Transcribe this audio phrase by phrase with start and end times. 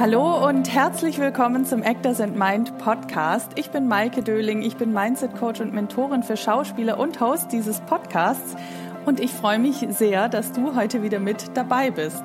[0.00, 3.52] Hallo und herzlich willkommen zum Actors and Mind Podcast.
[3.56, 7.80] Ich bin Maike Döling, ich bin Mindset Coach und Mentorin für Schauspieler und Host dieses
[7.80, 8.56] Podcasts
[9.04, 12.22] und ich freue mich sehr, dass du heute wieder mit dabei bist.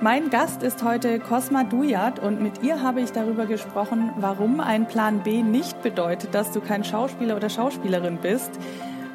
[0.00, 4.88] Mein Gast ist heute Cosma Dujat und mit ihr habe ich darüber gesprochen, warum ein
[4.88, 8.50] Plan B nicht bedeutet, dass du kein Schauspieler oder Schauspielerin bist,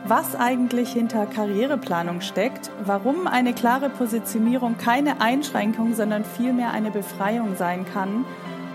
[0.05, 7.55] was eigentlich hinter Karriereplanung steckt, warum eine klare Positionierung keine Einschränkung, sondern vielmehr eine Befreiung
[7.55, 8.25] sein kann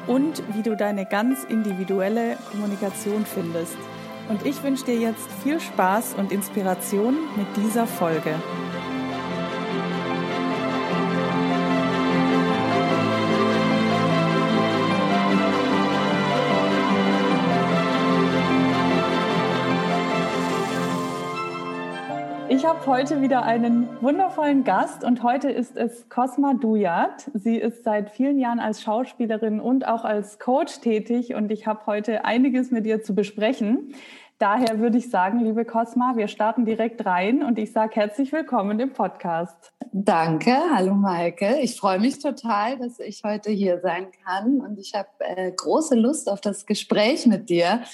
[0.06, 3.76] und wie du deine ganz individuelle Kommunikation findest.
[4.28, 8.34] Und ich wünsche dir jetzt viel Spaß und Inspiration mit dieser Folge.
[22.66, 27.30] Ich habe heute wieder einen wundervollen Gast und heute ist es Cosma Dujat.
[27.32, 31.86] Sie ist seit vielen Jahren als Schauspielerin und auch als Coach tätig und ich habe
[31.86, 33.94] heute einiges mit ihr zu besprechen.
[34.40, 38.80] Daher würde ich sagen, liebe Cosma, wir starten direkt rein und ich sage herzlich willkommen
[38.80, 39.72] im Podcast.
[39.92, 41.60] Danke, hallo Maike.
[41.62, 45.94] Ich freue mich total, dass ich heute hier sein kann und ich habe äh, große
[45.94, 47.84] Lust auf das Gespräch mit dir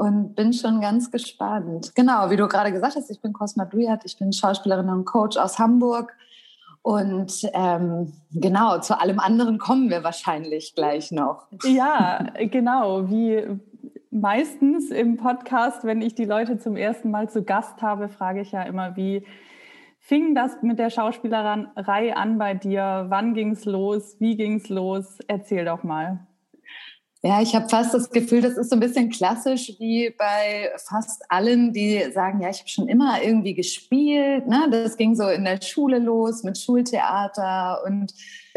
[0.00, 1.92] und bin schon ganz gespannt.
[1.94, 5.36] Genau, wie du gerade gesagt hast, ich bin Cosma Duyat, ich bin Schauspielerin und Coach
[5.36, 6.16] aus Hamburg.
[6.80, 11.48] Und ähm, genau, zu allem anderen kommen wir wahrscheinlich gleich noch.
[11.64, 13.10] Ja, genau.
[13.10, 13.46] Wie
[14.10, 18.52] meistens im Podcast, wenn ich die Leute zum ersten Mal zu Gast habe, frage ich
[18.52, 19.26] ja immer, wie
[19.98, 23.04] fing das mit der Schauspielerei an bei dir?
[23.10, 24.16] Wann ging es los?
[24.18, 25.18] Wie ging es los?
[25.28, 26.20] Erzähl doch mal.
[27.22, 31.22] Ja, ich habe fast das Gefühl, das ist so ein bisschen klassisch wie bei fast
[31.30, 34.46] allen, die sagen, ja, ich habe schon immer irgendwie gespielt.
[34.46, 34.68] Ne?
[34.70, 38.14] Das ging so in der Schule los mit Schultheater und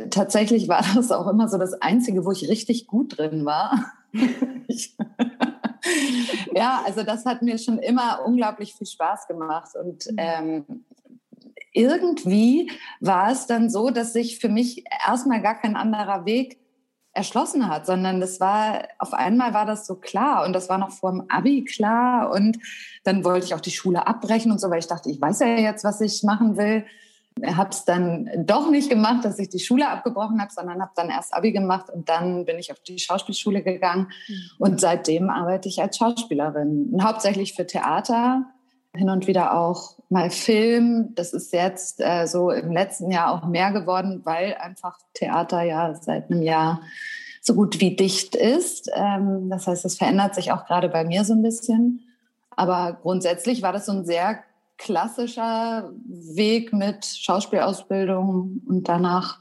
[0.09, 3.91] tatsächlich war das auch immer so das Einzige, wo ich richtig gut drin war.
[6.55, 10.17] ja, also das hat mir schon immer unglaublich viel Spaß gemacht und mhm.
[10.17, 10.65] ähm,
[11.73, 12.71] irgendwie
[13.01, 16.62] war es dann so, dass sich für mich erstmal gar kein anderer Weg
[17.13, 20.91] erschlossen hat, sondern das war, auf einmal war das so klar und das war noch
[20.91, 22.57] vor dem Abi klar und
[23.03, 25.47] dann wollte ich auch die Schule abbrechen und so, weil ich dachte, ich weiß ja
[25.47, 26.85] jetzt, was ich machen will.
[27.45, 31.09] Habe es dann doch nicht gemacht, dass ich die Schule abgebrochen habe, sondern habe dann
[31.09, 34.35] erst Abi gemacht und dann bin ich auf die Schauspielschule gegangen mhm.
[34.59, 38.52] und seitdem arbeite ich als Schauspielerin, hauptsächlich für Theater,
[38.95, 41.13] hin und wieder auch mal Film.
[41.15, 45.95] Das ist jetzt äh, so im letzten Jahr auch mehr geworden, weil einfach Theater ja
[45.95, 46.81] seit einem Jahr
[47.41, 48.89] so gut wie dicht ist.
[48.93, 52.01] Ähm, das heißt, es verändert sich auch gerade bei mir so ein bisschen.
[52.55, 54.43] Aber grundsätzlich war das so ein sehr
[54.77, 59.39] klassischer Weg mit Schauspielausbildung und danach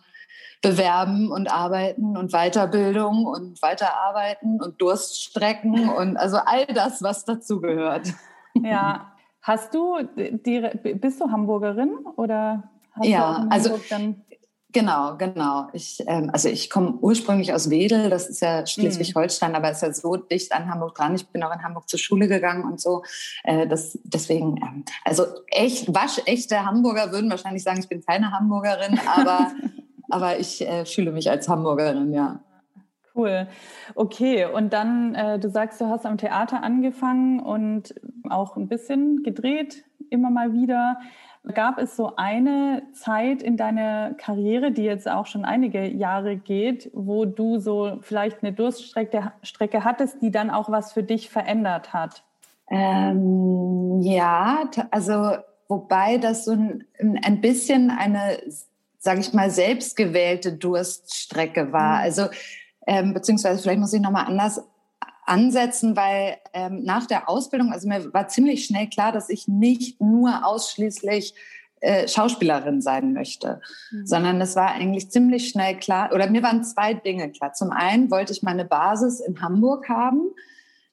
[0.63, 8.13] bewerben und arbeiten und Weiterbildung und weiterarbeiten und Durststrecken und also all das, was dazugehört.
[8.55, 9.12] Ja,
[9.43, 14.25] Hast du die, bist du Hamburgerin oder hast ja, also dann
[14.73, 15.69] Genau, genau.
[15.75, 19.57] Ich, ähm, also ich komme ursprünglich aus Wedel, das ist ja Schleswig-Holstein, mhm.
[19.57, 21.15] aber ist ja so dicht an Hamburg dran.
[21.15, 23.03] Ich bin auch in Hamburg zur Schule gegangen und so.
[23.45, 28.99] Äh, das, deswegen, ähm, also echt, waschechte Hamburger würden wahrscheinlich sagen, ich bin keine Hamburgerin,
[29.15, 29.53] aber,
[30.11, 32.41] aber ich äh, fühle mich als Hamburgerin, ja.
[33.15, 33.47] Cool.
[33.95, 37.95] Okay, und dann, äh, du sagst, du hast am Theater angefangen und
[38.29, 40.99] auch ein bisschen gedreht, immer mal wieder.
[41.55, 46.89] Gab es so eine Zeit in deiner Karriere, die jetzt auch schon einige Jahre geht,
[46.95, 51.93] wo du so vielleicht eine Durststrecke Strecke hattest, die dann auch was für dich verändert
[51.93, 52.23] hat?
[52.71, 55.37] Ähm, ja, also
[55.69, 56.85] wobei das so ein,
[57.23, 58.39] ein bisschen eine,
[58.99, 61.99] sage ich mal, selbstgewählte Durststrecke war.
[61.99, 62.05] Mhm.
[62.05, 62.27] Also
[62.87, 64.63] ähm, beziehungsweise vielleicht muss ich nochmal anders
[65.25, 70.01] ansetzen, weil ähm, nach der Ausbildung, also mir war ziemlich schnell klar, dass ich nicht
[70.01, 71.35] nur ausschließlich
[71.81, 74.07] äh, Schauspielerin sein möchte, mhm.
[74.07, 77.53] sondern es war eigentlich ziemlich schnell klar, oder mir waren zwei Dinge klar.
[77.53, 80.31] Zum einen wollte ich meine Basis in Hamburg haben,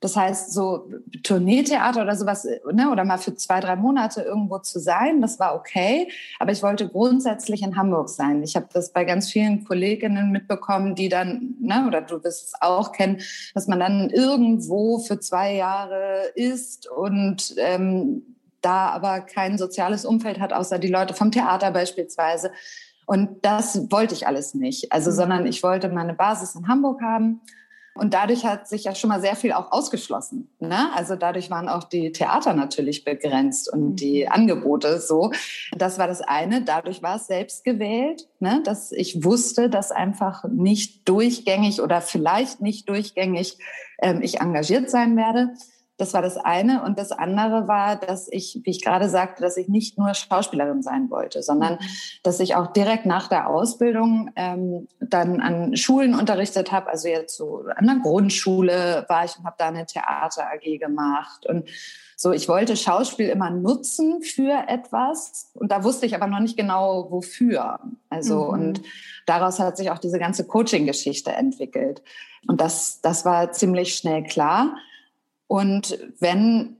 [0.01, 0.89] das heißt, so
[1.23, 5.55] Tourneetheater oder sowas, ne, oder mal für zwei, drei Monate irgendwo zu sein, das war
[5.55, 6.09] okay.
[6.39, 8.41] Aber ich wollte grundsätzlich in Hamburg sein.
[8.41, 12.53] Ich habe das bei ganz vielen Kolleginnen mitbekommen, die dann, ne, oder du wirst es
[12.61, 13.21] auch kennen,
[13.53, 20.39] dass man dann irgendwo für zwei Jahre ist und ähm, da aber kein soziales Umfeld
[20.39, 22.51] hat, außer die Leute vom Theater beispielsweise.
[23.05, 24.91] Und das wollte ich alles nicht.
[24.93, 25.15] Also, mhm.
[25.15, 27.41] sondern ich wollte meine Basis in Hamburg haben
[27.99, 30.49] Und dadurch hat sich ja schon mal sehr viel auch ausgeschlossen.
[30.59, 30.89] Ne?
[30.95, 34.31] Also dadurch waren auch die Theater natürlich begrenzt und die mhm.
[34.31, 35.31] Angebote so.
[35.75, 36.63] Das war das eine.
[36.63, 38.61] Dadurch war es selbst gewählt, ne?
[38.63, 43.57] dass ich wusste, dass einfach nicht durchgängig oder vielleicht nicht durchgängig
[44.01, 45.53] ähm, ich engagiert sein werde.
[45.99, 46.81] Das war das eine.
[46.83, 50.81] Und das andere war, dass ich, wie ich gerade sagte, dass ich nicht nur Schauspielerin
[50.81, 51.85] sein wollte, sondern mhm.
[52.23, 56.87] dass ich auch direkt nach der Ausbildung ähm, dann an Schulen unterrichtet habe.
[56.87, 61.45] Also jetzt so an der Grundschule war ich und habe da eine Theater AG gemacht.
[61.45, 61.67] Und
[62.15, 65.51] so, ich wollte Schauspiel immer nutzen für etwas.
[65.53, 67.79] Und da wusste ich aber noch nicht genau, wofür.
[68.09, 68.49] Also, mhm.
[68.49, 68.81] und
[69.25, 72.01] daraus hat sich auch diese ganze Coaching-Geschichte entwickelt.
[72.47, 74.75] Und das, das war ziemlich schnell klar.
[75.49, 76.77] Und wenn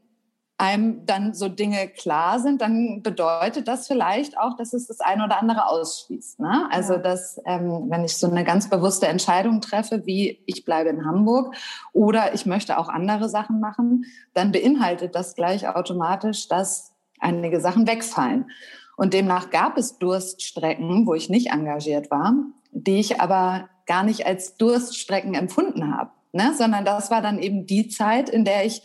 [0.60, 5.24] einem dann so Dinge klar sind, dann bedeutet das vielleicht auch, dass es das eine
[5.24, 6.40] oder andere ausschließt.
[6.40, 6.68] Ne?
[6.70, 11.06] Also, dass ähm, wenn ich so eine ganz bewusste Entscheidung treffe, wie ich bleibe in
[11.06, 11.56] Hamburg
[11.94, 14.06] oder ich möchte auch andere Sachen machen,
[14.36, 18.52] dann beinhaltet das gleich automatisch, dass einige Sachen wegfallen.
[18.98, 22.34] Und demnach gab es Durststrecken, wo ich nicht engagiert war,
[22.72, 26.54] die ich aber gar nicht als Durststrecken empfunden habe ne?
[26.58, 28.82] sondern das war dann eben die Zeit, in der ich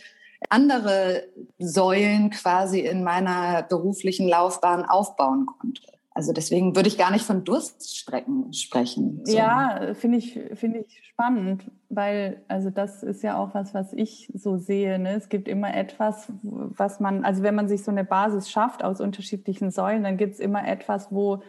[0.49, 1.23] andere
[1.57, 5.81] Säulen quasi in meiner beruflichen Laufbahn aufbauen konnte.
[6.15, 9.19] Also deswegen würde ich gar nicht von Durststrecken sprechen.
[9.25, 9.35] So.
[9.35, 14.31] Ja, finde ich, finde ich spannend, weil also das ist ja auch was, was ich
[14.33, 14.97] so sehe.
[14.97, 15.15] Ne?
[15.15, 19.01] Es gibt immer etwas, was man, also wenn man sich so eine Basis schafft aus
[19.01, 21.41] unterschiedlichen Säulen, dann gibt es immer etwas, wo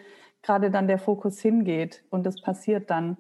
[0.43, 3.19] gerade dann der Fokus hingeht und das passiert dann.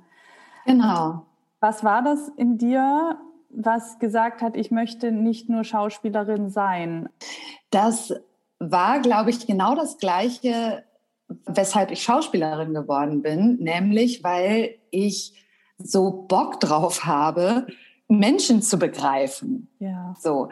[0.65, 1.27] Genau.
[1.61, 3.19] Was war das in dir,
[3.51, 7.09] was gesagt hat, ich möchte nicht nur Schauspielerin sein?
[7.71, 8.15] Das
[8.59, 10.85] war, glaube ich, genau das Gleiche,
[11.47, 15.35] weshalb ich Schauspielerin geworden bin, nämlich weil ich
[15.79, 17.67] so Bock drauf habe,
[18.09, 19.69] Menschen zu begreifen.
[19.79, 20.15] Ja.
[20.19, 20.49] So.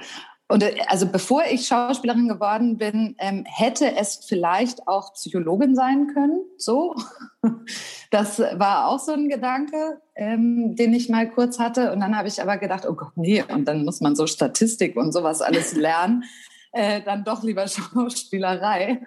[0.48, 6.08] Und äh, also bevor ich Schauspielerin geworden bin, ähm, hätte es vielleicht auch Psychologin sein
[6.08, 6.40] können.
[6.58, 6.94] So,
[8.10, 11.92] das war auch so ein Gedanke, ähm, den ich mal kurz hatte.
[11.92, 13.42] Und dann habe ich aber gedacht, oh Gott, nee.
[13.42, 16.24] Und dann muss man so Statistik und sowas alles lernen.
[16.72, 19.00] äh, dann doch lieber Schauspielerei.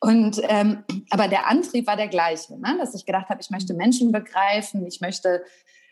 [0.00, 2.76] Und ähm, aber der Antrieb war der gleiche, ne?
[2.78, 5.42] dass ich gedacht habe, ich möchte Menschen begreifen, ich möchte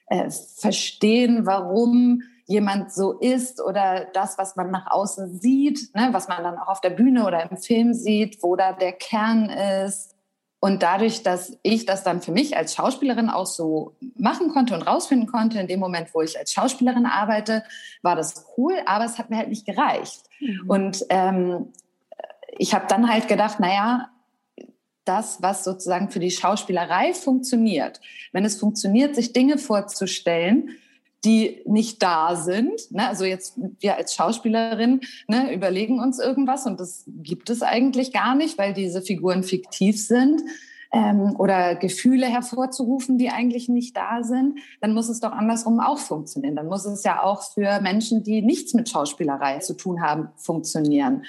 [0.08, 6.28] äh, verstehen, warum jemand so ist oder das, was man nach außen sieht, ne, was
[6.28, 10.11] man dann auch auf der Bühne oder im Film sieht, wo da der Kern ist.
[10.64, 14.82] Und dadurch, dass ich das dann für mich als Schauspielerin auch so machen konnte und
[14.82, 17.64] rausfinden konnte, in dem Moment, wo ich als Schauspielerin arbeite,
[18.00, 20.22] war das cool, aber es hat mir halt nicht gereicht.
[20.38, 20.70] Mhm.
[20.70, 21.72] Und ähm,
[22.56, 24.10] ich habe dann halt gedacht, naja,
[25.04, 28.00] das, was sozusagen für die Schauspielerei funktioniert,
[28.30, 30.70] wenn es funktioniert, sich Dinge vorzustellen,
[31.24, 32.90] die nicht da sind.
[32.90, 33.08] Ne?
[33.08, 38.34] Also jetzt wir als Schauspielerin ne, überlegen uns irgendwas und das gibt es eigentlich gar
[38.34, 40.42] nicht, weil diese Figuren fiktiv sind
[40.92, 45.98] ähm, oder Gefühle hervorzurufen, die eigentlich nicht da sind, dann muss es doch andersrum auch
[45.98, 46.56] funktionieren.
[46.56, 51.24] Dann muss es ja auch für Menschen, die nichts mit Schauspielerei zu tun haben, funktionieren.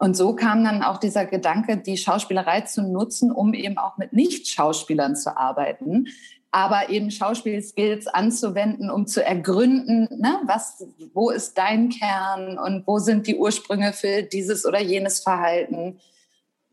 [0.00, 4.12] Und so kam dann auch dieser Gedanke, die Schauspielerei zu nutzen, um eben auch mit
[4.12, 6.06] Nicht-Schauspielern zu arbeiten,
[6.50, 12.98] aber eben Schauspielskills anzuwenden, um zu ergründen, ne, was, wo ist dein Kern und wo
[12.98, 15.98] sind die Ursprünge für dieses oder jenes Verhalten.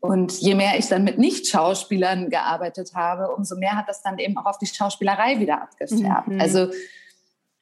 [0.00, 4.36] Und je mehr ich dann mit Nicht-Schauspielern gearbeitet habe, umso mehr hat das dann eben
[4.38, 6.28] auch auf die Schauspielerei wieder abgefärbt.
[6.28, 6.40] Mhm.
[6.40, 6.68] Also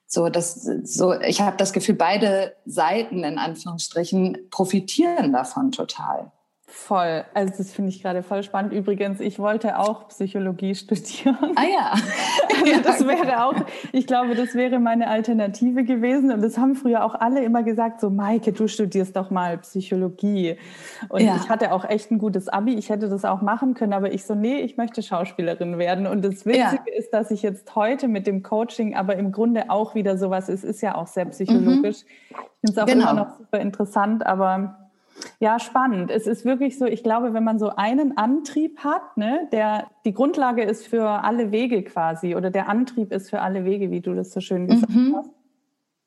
[0.07, 0.55] so, das,
[0.85, 6.31] so, ich habe das Gefühl, beide Seiten in Anführungsstrichen profitieren davon total.
[6.77, 7.25] Voll.
[7.33, 8.73] Also das finde ich gerade voll spannend.
[8.73, 11.53] Übrigens, ich wollte auch Psychologie studieren.
[11.55, 11.95] Ah ja.
[12.67, 13.55] Also das wäre auch,
[13.93, 16.33] ich glaube, das wäre meine Alternative gewesen.
[16.33, 20.57] Und das haben früher auch alle immer gesagt, so Maike, du studierst doch mal Psychologie.
[21.09, 21.37] Und ja.
[21.37, 22.75] ich hatte auch echt ein gutes Abi.
[22.75, 26.07] Ich hätte das auch machen können, aber ich so, nee, ich möchte Schauspielerin werden.
[26.07, 26.99] Und das Witzige ja.
[26.99, 30.65] ist, dass ich jetzt heute mit dem Coaching aber im Grunde auch wieder sowas ist,
[30.65, 32.05] ist ja auch sehr psychologisch.
[32.05, 32.37] Mhm.
[32.63, 33.11] Ich finde es auch genau.
[33.11, 34.84] immer noch super interessant, aber
[35.39, 36.11] ja, spannend.
[36.11, 40.13] Es ist wirklich so, ich glaube, wenn man so einen Antrieb hat, ne, der die
[40.13, 44.15] Grundlage ist für alle Wege quasi oder der Antrieb ist für alle Wege, wie du
[44.15, 45.17] das so schön gesagt mhm.
[45.17, 45.31] hast.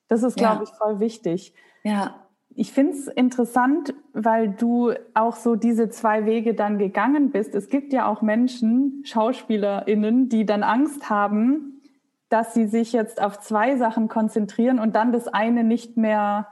[0.07, 0.63] Das ist, glaube ja.
[0.63, 1.53] ich, voll wichtig.
[1.83, 2.15] Ja.
[2.55, 7.53] Ich finde es interessant, weil du auch so diese zwei Wege dann gegangen bist.
[7.53, 11.81] Es gibt ja auch Menschen, SchauspielerInnen, die dann Angst haben,
[12.29, 16.47] dass sie sich jetzt auf zwei Sachen konzentrieren und dann das eine nicht mehr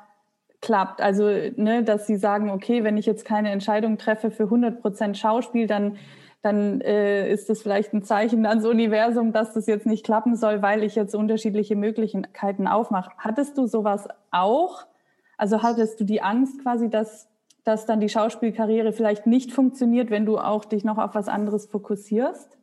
[0.66, 1.00] klappt.
[1.00, 5.18] Also, ne, dass sie sagen, okay, wenn ich jetzt keine Entscheidung treffe für 100 Prozent
[5.18, 5.98] Schauspiel, dann,
[6.42, 10.64] dann äh, ist das vielleicht ein Zeichen ans Universum, dass das jetzt nicht klappen soll,
[10.64, 13.12] weil ich jetzt unterschiedliche Möglichkeiten aufmache.
[13.20, 14.86] Hattest du sowas auch?
[15.38, 17.28] Also hattest du die Angst quasi, dass,
[17.64, 21.68] dass dann die Schauspielkarriere vielleicht nicht funktioniert, wenn du auch dich noch auf was anderes
[21.68, 22.58] fokussierst?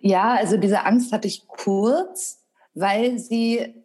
[0.00, 3.79] Ja, also diese Angst hatte ich kurz, weil sie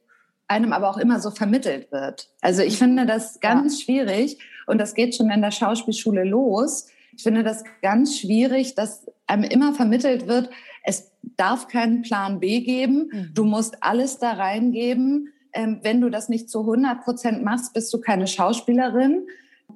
[0.48, 2.30] einem aber auch immer so vermittelt wird.
[2.42, 3.86] Also ich finde das ganz ja.
[3.86, 6.88] schwierig und das geht schon in der Schauspielschule los.
[7.18, 10.50] Ich finde das ganz schwierig, dass einem immer vermittelt wird,
[10.84, 13.10] es darf keinen Plan B geben.
[13.12, 13.32] Mhm.
[13.34, 15.34] Du musst alles da reingeben.
[15.54, 19.26] Ähm, wenn du das nicht zu 100 Prozent machst, bist du keine Schauspielerin.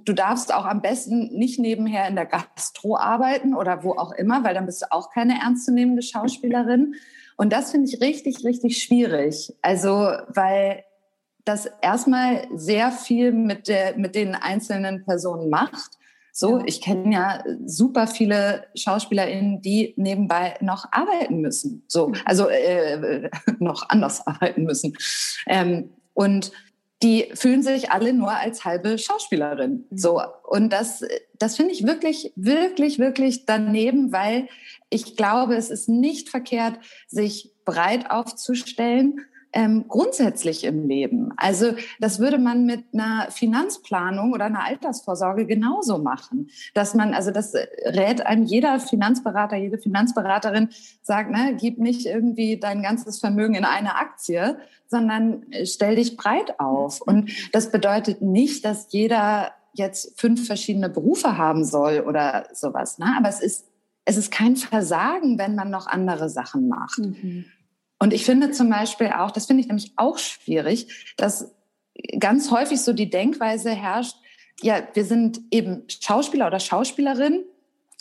[0.05, 4.43] Du darfst auch am besten nicht nebenher in der Gastro arbeiten oder wo auch immer,
[4.43, 6.95] weil dann bist du auch keine ernstzunehmende Schauspielerin.
[7.39, 9.53] Und das finde ich richtig, richtig schwierig.
[9.61, 10.83] Also, weil
[11.45, 15.91] das erstmal sehr viel mit, der, mit den einzelnen Personen macht.
[16.33, 21.85] So, ich kenne ja super viele SchauspielerInnen, die nebenbei noch arbeiten müssen.
[21.87, 22.15] So, mhm.
[22.25, 23.29] also äh,
[23.59, 24.97] noch anders arbeiten müssen.
[25.47, 26.51] Ähm, und
[27.01, 29.85] die fühlen sich alle nur als halbe Schauspielerin.
[29.89, 29.97] Mhm.
[29.97, 30.21] So.
[30.43, 31.05] Und das,
[31.37, 34.49] das finde ich wirklich, wirklich, wirklich daneben, weil
[34.89, 41.31] ich glaube, es ist nicht verkehrt, sich breit aufzustellen, ähm, grundsätzlich im Leben.
[41.37, 47.31] Also das würde man mit einer Finanzplanung oder einer Altersvorsorge genauso machen, dass man, also
[47.31, 50.69] das rät einem jeder Finanzberater, jede Finanzberaterin
[51.01, 56.59] sagt, ne, gib nicht irgendwie dein ganzes Vermögen in eine Aktie, sondern stell dich breit
[56.59, 57.01] auf.
[57.01, 62.97] Und das bedeutet nicht, dass jeder jetzt fünf verschiedene Berufe haben soll oder sowas.
[62.97, 63.07] Ne?
[63.17, 63.68] Aber es ist,
[64.09, 66.97] es ist kein Versagen, wenn man noch andere Sachen macht.
[66.97, 67.45] Mhm.
[67.99, 71.53] Und ich finde zum Beispiel auch, das finde ich nämlich auch schwierig, dass
[72.17, 74.15] ganz häufig so die Denkweise herrscht,
[74.61, 77.43] ja, wir sind eben Schauspieler oder Schauspielerin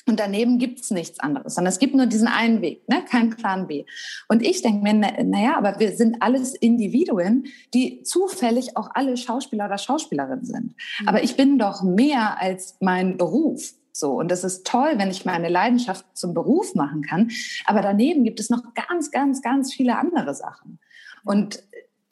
[0.07, 3.05] und daneben gibt's nichts anderes, sondern es gibt nur diesen einen Weg, ne?
[3.05, 3.85] kein Plan B.
[4.29, 9.19] Und ich denke mir, naja, na aber wir sind alles Individuen, die zufällig auch alle
[9.19, 10.75] Schauspieler oder Schauspielerinnen sind.
[11.01, 11.09] Mhm.
[11.09, 13.75] Aber ich bin doch mehr als mein Beruf.
[13.99, 14.13] So.
[14.13, 17.31] Und das ist toll, wenn ich meine Leidenschaft zum Beruf machen kann.
[17.65, 20.79] Aber daneben gibt es noch ganz, ganz, ganz viele andere Sachen.
[21.25, 21.65] Und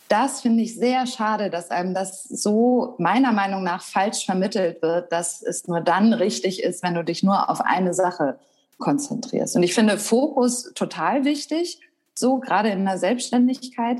[0.08, 5.12] das finde ich sehr schade, dass einem das so meiner Meinung nach falsch vermittelt wird,
[5.12, 8.38] dass es nur dann richtig ist, wenn du dich nur auf eine Sache
[8.78, 9.54] konzentrierst.
[9.54, 11.80] Und ich finde Fokus total wichtig,
[12.14, 13.98] so gerade in der Selbstständigkeit.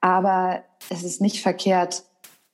[0.00, 2.04] Aber es ist nicht verkehrt,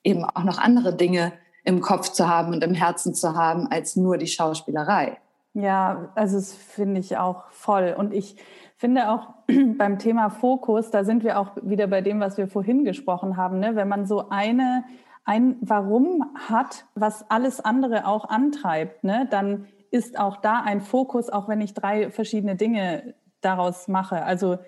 [0.02, 1.32] eben auch noch andere Dinge
[1.64, 5.18] im Kopf zu haben und im Herzen zu haben, als nur die Schauspielerei.
[5.54, 7.94] Ja, also das finde ich auch voll.
[7.96, 8.36] Und ich
[8.76, 9.28] finde auch
[9.78, 13.60] beim Thema Fokus, da sind wir auch wieder bei dem, was wir vorhin gesprochen haben.
[13.60, 13.76] Ne?
[13.76, 14.84] Wenn man so eine,
[15.24, 19.28] ein Warum hat, was alles andere auch antreibt, ne?
[19.30, 24.24] dann ist auch da ein Fokus, auch wenn ich drei verschiedene Dinge daraus mache.
[24.24, 24.58] Also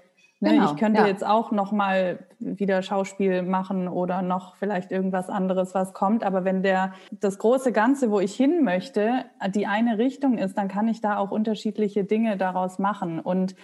[0.51, 1.07] genau, ich könnte ja.
[1.07, 6.25] jetzt auch noch mal wieder Schauspiel machen oder noch vielleicht irgendwas anderes, was kommt.
[6.25, 9.25] Aber wenn der das große Ganze, wo ich hin möchte,
[9.55, 13.21] die eine Richtung ist, dann kann ich da auch unterschiedliche Dinge daraus machen.
[13.21, 13.55] Und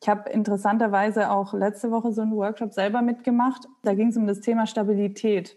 [0.00, 3.68] ich habe interessanterweise auch letzte Woche so einen Workshop selber mitgemacht.
[3.82, 5.56] Da ging es um das Thema Stabilität.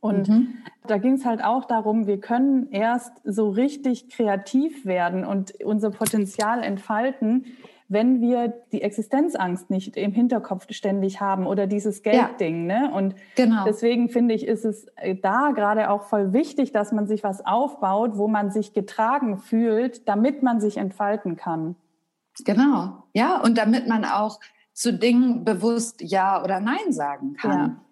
[0.00, 0.54] Und mhm.
[0.86, 5.90] da ging es halt auch darum, wir können erst so richtig kreativ werden und unser
[5.90, 7.46] Potenzial entfalten,
[7.88, 12.68] wenn wir die Existenzangst nicht im Hinterkopf ständig haben oder dieses Geldding.
[12.68, 12.80] Ja.
[12.80, 12.92] Ne?
[12.92, 13.64] Und genau.
[13.64, 17.44] deswegen finde ich, ist es äh, da gerade auch voll wichtig, dass man sich was
[17.44, 21.76] aufbaut, wo man sich getragen fühlt, damit man sich entfalten kann.
[22.44, 24.40] Genau, ja, und damit man auch
[24.72, 27.58] zu Dingen bewusst Ja oder Nein sagen kann.
[27.58, 27.85] Ja.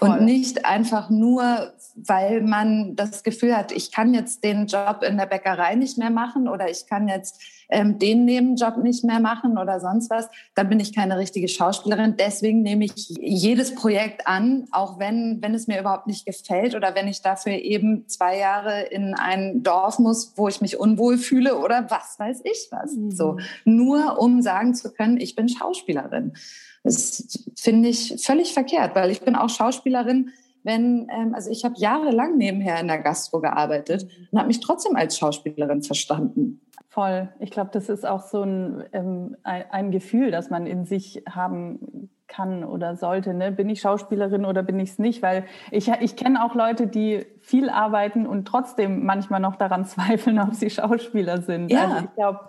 [0.00, 0.08] Voll.
[0.08, 5.18] Und nicht einfach nur, weil man das Gefühl hat, ich kann jetzt den Job in
[5.18, 9.58] der Bäckerei nicht mehr machen oder ich kann jetzt ähm, den Nebenjob nicht mehr machen
[9.58, 10.30] oder sonst was.
[10.54, 12.16] Dann bin ich keine richtige Schauspielerin.
[12.18, 16.94] Deswegen nehme ich jedes Projekt an, auch wenn, wenn es mir überhaupt nicht gefällt oder
[16.94, 21.58] wenn ich dafür eben zwei Jahre in ein Dorf muss, wo ich mich unwohl fühle
[21.58, 22.96] oder was weiß ich was.
[22.96, 23.10] Mhm.
[23.10, 26.32] So, nur um sagen zu können, ich bin Schauspielerin.
[26.82, 30.30] Das finde ich völlig verkehrt, weil ich bin auch Schauspielerin,
[30.62, 34.96] wenn, ähm, also ich habe jahrelang nebenher in der Gastro gearbeitet und habe mich trotzdem
[34.96, 36.60] als Schauspielerin verstanden.
[36.88, 37.28] Voll.
[37.38, 42.10] Ich glaube, das ist auch so ein, ähm, ein, Gefühl, das man in sich haben
[42.26, 43.32] kann oder sollte.
[43.32, 43.52] Ne?
[43.52, 45.22] Bin ich Schauspielerin oder bin ich es nicht?
[45.22, 50.40] Weil ich, ich kenne auch Leute, die viel arbeiten und trotzdem manchmal noch daran zweifeln,
[50.40, 51.70] ob sie Schauspieler sind.
[51.70, 51.84] Ja.
[51.84, 52.40] Also ich glaube,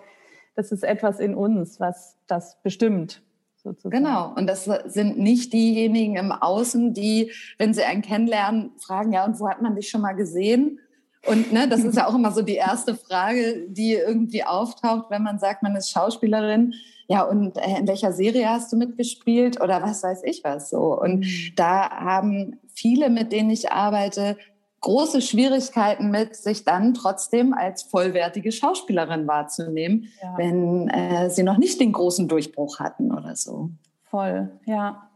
[0.56, 3.22] das ist etwas in uns, was das bestimmt
[3.62, 3.96] sozusagen.
[3.96, 9.24] Genau, und das sind nicht diejenigen im Außen, die, wenn sie einen kennenlernen, fragen, ja,
[9.24, 10.78] und wo hat man dich schon mal gesehen?
[11.26, 15.22] Und ne, das ist ja auch immer so die erste Frage, die irgendwie auftaucht, wenn
[15.22, 16.74] man sagt, man ist Schauspielerin.
[17.06, 20.98] Ja, und äh, in welcher Serie hast du mitgespielt oder was weiß ich was so?
[21.00, 21.52] Und mhm.
[21.56, 24.36] da haben viele, mit denen ich arbeite,
[24.82, 30.34] große Schwierigkeiten mit, sich dann trotzdem als vollwertige Schauspielerin wahrzunehmen, ja.
[30.36, 33.70] wenn äh, sie noch nicht den großen Durchbruch hatten oder so.
[34.10, 35.08] Voll, ja.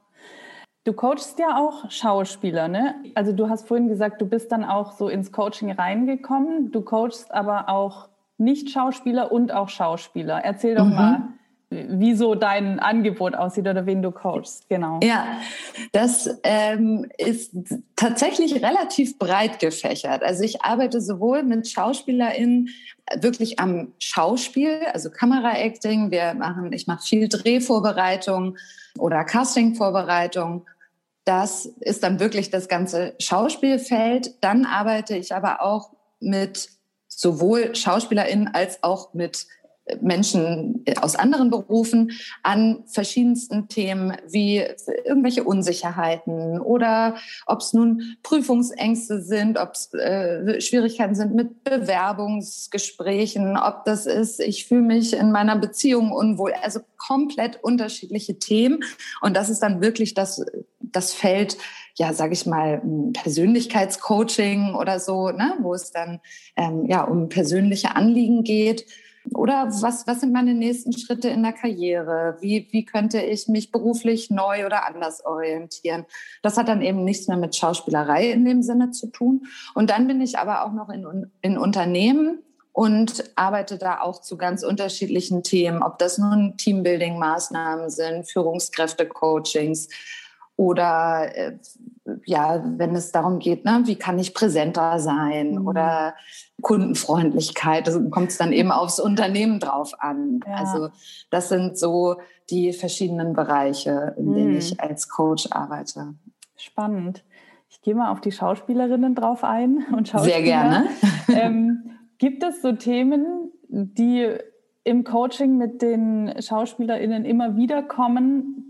[0.85, 2.95] Du coachst ja auch Schauspieler, ne?
[3.17, 6.71] Also du hast vorhin gesagt, du bist dann auch so ins Coaching reingekommen.
[6.71, 8.09] Du coachst aber auch
[8.39, 10.45] Nicht-Schauspieler und auch Schauspieler.
[10.45, 10.95] Erzähl doch mhm.
[10.95, 11.23] mal,
[11.71, 14.69] wie so dein Angebot aussieht oder wen du coachst.
[14.69, 15.01] Genau.
[15.03, 15.39] Ja,
[15.93, 17.53] das ähm, ist
[17.97, 20.23] tatsächlich relativ breit gefächert.
[20.23, 22.69] Also ich arbeite sowohl mit SchauspielerInnen
[23.21, 26.11] wirklich am Schauspiel, also Kameraacting.
[26.11, 28.57] Wir machen, ich mache viel Drehvorbereitung
[28.99, 30.65] oder Castingvorbereitung
[31.27, 34.37] das ist dann wirklich das ganze Schauspielfeld.
[34.43, 36.71] Dann arbeite ich aber auch mit
[37.09, 39.47] sowohl SchauspielerInnen als auch mit
[40.01, 42.13] Menschen aus anderen Berufen
[42.43, 44.65] an verschiedensten Themen wie
[45.05, 47.17] irgendwelche Unsicherheiten oder
[47.47, 54.41] ob es nun Prüfungsängste sind, ob es äh, Schwierigkeiten sind mit Bewerbungsgesprächen, ob das ist,
[54.41, 56.53] ich fühle mich in meiner Beziehung unwohl.
[56.63, 58.81] Also komplett unterschiedliche Themen.
[59.21, 60.45] Und das ist dann wirklich das,
[60.81, 61.57] das Feld,
[61.95, 66.21] ja, sage ich mal, Persönlichkeitscoaching oder so, ne, wo es dann
[66.57, 68.87] ähm, ja um persönliche Anliegen geht.
[69.37, 72.37] Oder was, was sind meine nächsten Schritte in der Karriere?
[72.41, 76.07] Wie, wie könnte ich mich beruflich neu oder anders orientieren?
[76.43, 79.47] Das hat dann eben nichts mehr mit Schauspielerei in dem Sinne zu tun.
[79.75, 82.39] Und dann bin ich aber auch noch in, in Unternehmen
[82.73, 89.89] und arbeite da auch zu ganz unterschiedlichen Themen, ob das nun Teambuilding-Maßnahmen sind, Führungskräfte-Coachings
[90.57, 91.59] oder äh,
[92.25, 95.67] ja, wenn es darum geht, ne, wie kann ich präsenter sein mhm.
[95.67, 96.15] oder
[96.63, 100.41] Kundenfreundlichkeit, da kommt es dann eben aufs Unternehmen drauf an.
[100.47, 100.55] Ja.
[100.55, 100.89] Also
[101.31, 102.17] das sind so
[102.49, 104.35] die verschiedenen Bereiche, in mhm.
[104.35, 106.15] denen ich als Coach arbeite.
[106.57, 107.25] Spannend.
[107.69, 110.37] Ich gehe mal auf die Schauspielerinnen drauf ein und Schauspieler.
[110.37, 110.89] Sehr gerne.
[111.29, 114.29] ähm, gibt es so Themen, die
[114.85, 118.66] im Coaching mit den SchauspielerInnen immer wieder kommen,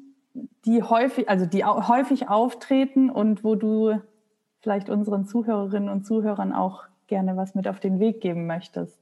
[0.66, 4.00] die häufig, also die häufig auftreten und wo du
[4.60, 8.98] vielleicht unseren Zuhörerinnen und Zuhörern auch gerne was mit auf den Weg geben möchtest?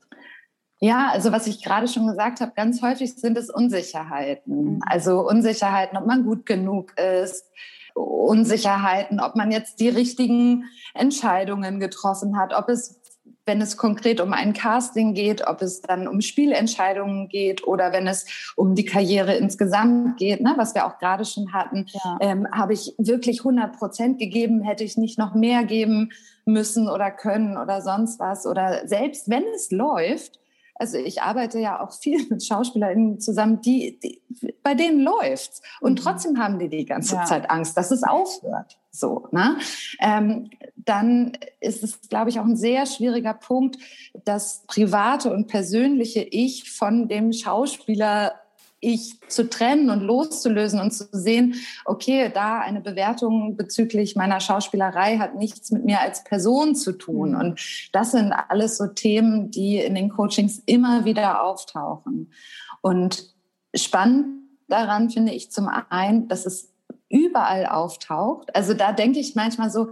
[0.81, 4.74] Ja, also was ich gerade schon gesagt habe, ganz häufig sind es Unsicherheiten.
[4.74, 4.81] Mhm.
[4.87, 7.50] Also Unsicherheiten, ob man gut genug ist,
[7.94, 13.00] Unsicherheiten, ob man jetzt die richtigen Entscheidungen getroffen hat, ob es
[13.47, 18.07] wenn es konkret um ein Casting geht, ob es dann um Spielentscheidungen geht oder wenn
[18.07, 18.27] es
[18.57, 22.19] um die Karriere insgesamt geht, ne, was wir auch gerade schon hatten, ja.
[22.21, 26.11] ähm, habe ich wirklich 100 Prozent gegeben, hätte ich nicht noch mehr geben
[26.47, 28.47] müssen oder können oder sonst was.
[28.47, 30.41] Oder selbst wenn es läuft,
[30.77, 34.23] also ich arbeite ja auch viel mit SchauspielerInnen zusammen, die, die
[34.63, 35.97] bei denen läuft's und mhm.
[35.97, 37.25] trotzdem haben die die ganze ja.
[37.25, 38.79] Zeit Angst, dass es aufhört.
[38.91, 39.59] So, ne?
[40.01, 43.79] Ähm, dann ist es, glaube ich, auch ein sehr schwieriger Punkt,
[44.25, 48.35] das private und persönliche Ich von dem Schauspieler
[48.85, 55.18] ich zu trennen und loszulösen und zu sehen, okay, da eine Bewertung bezüglich meiner Schauspielerei
[55.18, 57.31] hat nichts mit mir als Person zu tun.
[57.31, 57.37] Mhm.
[57.37, 62.33] Und das sind alles so Themen, die in den Coachings immer wieder auftauchen.
[62.81, 63.35] Und
[63.75, 64.27] spannend
[64.68, 66.73] daran finde ich zum einen, dass es
[67.09, 68.55] überall auftaucht.
[68.55, 69.90] Also da denke ich manchmal so,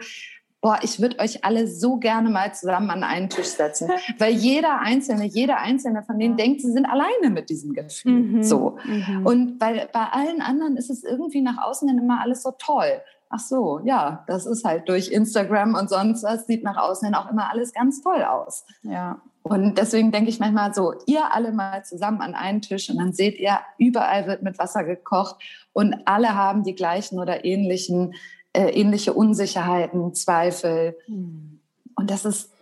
[0.62, 4.81] boah, ich würde euch alle so gerne mal zusammen an einen Tisch setzen, weil jeder
[4.81, 8.12] Einzelne, jeder Einzelne von denen denkt, sie sind alleine mit diesem Gefühl.
[8.12, 8.42] Mhm.
[8.44, 8.79] So.
[8.85, 9.27] Mhm.
[9.27, 13.03] Und weil bei allen anderen ist es irgendwie nach außen hin immer alles so toll.
[13.29, 17.14] Ach so, ja, das ist halt durch Instagram und sonst was sieht nach außen hin
[17.14, 18.64] auch immer alles ganz toll aus.
[18.83, 19.20] Ja.
[19.42, 23.12] Und deswegen denke ich manchmal so, ihr alle mal zusammen an einen Tisch und dann
[23.12, 25.37] seht ihr, überall wird mit Wasser gekocht
[25.72, 28.14] und alle haben die gleichen oder ähnlichen
[28.53, 30.97] äh, ähnliche Unsicherheiten, Zweifel.
[31.07, 31.61] Mhm.
[31.97, 32.53] Und das ist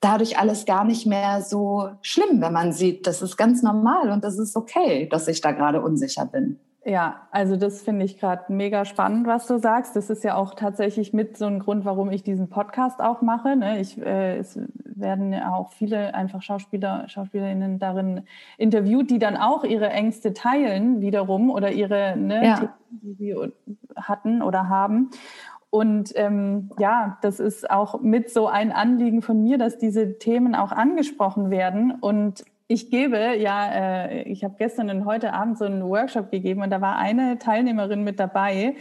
[0.00, 4.24] dadurch alles gar nicht mehr so schlimm, wenn man sieht, das ist ganz normal und
[4.24, 6.58] das ist okay, dass ich da gerade unsicher bin.
[6.84, 9.96] Ja, also das finde ich gerade mega spannend, was du sagst.
[9.96, 13.56] Das ist ja auch tatsächlich mit so ein Grund, warum ich diesen Podcast auch mache.
[13.56, 13.80] Ne?
[13.80, 18.22] Ich, äh, es werden ja auch viele einfach Schauspieler, Schauspielerinnen darin
[18.56, 22.54] interviewt, die dann auch ihre Ängste teilen wiederum oder ihre, ne, ja.
[22.56, 23.36] Themen, die sie
[23.96, 25.10] hatten oder haben.
[25.70, 30.54] Und ähm, ja, das ist auch mit so ein Anliegen von mir, dass diese Themen
[30.54, 31.90] auch angesprochen werden.
[31.90, 36.62] Und ich gebe, ja, äh, ich habe gestern und heute Abend so einen Workshop gegeben
[36.62, 38.76] und da war eine Teilnehmerin mit dabei.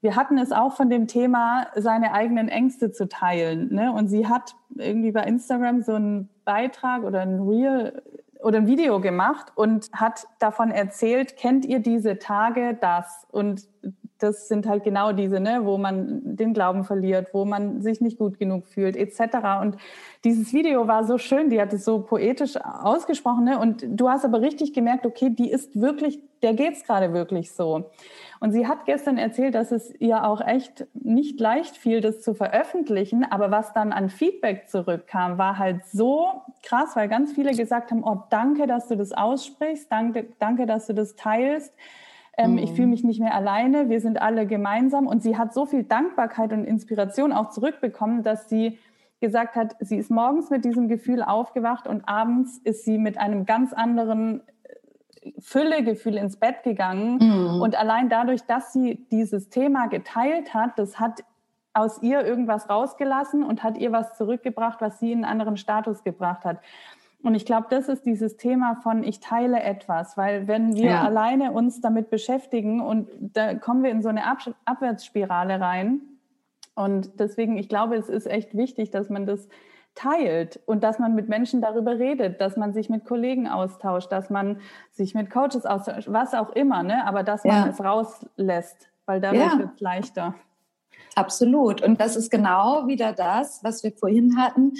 [0.00, 3.72] wir hatten es auch von dem Thema, seine eigenen Ängste zu teilen.
[3.72, 3.92] Ne?
[3.92, 8.02] Und sie hat irgendwie bei Instagram so einen Beitrag oder ein Reel
[8.40, 13.26] oder ein Video gemacht und hat davon erzählt, kennt ihr diese Tage das?
[13.30, 13.68] Und
[14.22, 18.18] das sind halt genau diese, ne, wo man den Glauben verliert, wo man sich nicht
[18.18, 19.60] gut genug fühlt, etc.
[19.60, 19.76] Und
[20.24, 23.58] dieses Video war so schön, die hat es so poetisch ausgesprochen, ne?
[23.58, 27.90] Und du hast aber richtig gemerkt, okay, die ist wirklich, der geht's gerade wirklich so.
[28.42, 32.34] Und sie hat gestern erzählt, dass es ihr auch echt nicht leicht fiel, das zu
[32.34, 33.24] veröffentlichen.
[33.24, 38.02] Aber was dann an Feedback zurückkam, war halt so krass, weil ganz viele gesagt haben,
[38.02, 41.72] oh, danke, dass du das aussprichst, danke, danke, dass du das teilst.
[42.42, 42.58] Ähm, mhm.
[42.58, 45.06] Ich fühle mich nicht mehr alleine, wir sind alle gemeinsam.
[45.06, 48.78] Und sie hat so viel Dankbarkeit und Inspiration auch zurückbekommen, dass sie
[49.20, 53.46] gesagt hat, sie ist morgens mit diesem Gefühl aufgewacht und abends ist sie mit einem
[53.46, 54.42] ganz anderen
[55.22, 57.18] äh, Füllegefühl ins Bett gegangen.
[57.20, 57.62] Mhm.
[57.62, 61.22] Und allein dadurch, dass sie dieses Thema geteilt hat, das hat
[61.72, 66.04] aus ihr irgendwas rausgelassen und hat ihr was zurückgebracht, was sie in einen anderen Status
[66.04, 66.58] gebracht hat.
[67.22, 71.02] Und ich glaube, das ist dieses Thema von ich teile etwas, weil wenn wir ja.
[71.02, 76.00] alleine uns damit beschäftigen und da kommen wir in so eine Ab Abwärtsspirale rein.
[76.74, 79.48] Und deswegen, ich glaube, es ist echt wichtig, dass man das
[79.94, 84.30] teilt und dass man mit Menschen darüber redet, dass man sich mit Kollegen austauscht, dass
[84.30, 87.06] man sich mit Coaches austauscht, was auch immer, ne?
[87.06, 87.68] aber dass man ja.
[87.68, 89.58] es rauslässt, weil dadurch ja.
[89.58, 90.34] wird es leichter.
[91.14, 91.82] Absolut.
[91.82, 94.72] Und das ist genau wieder das, was wir vorhin hatten.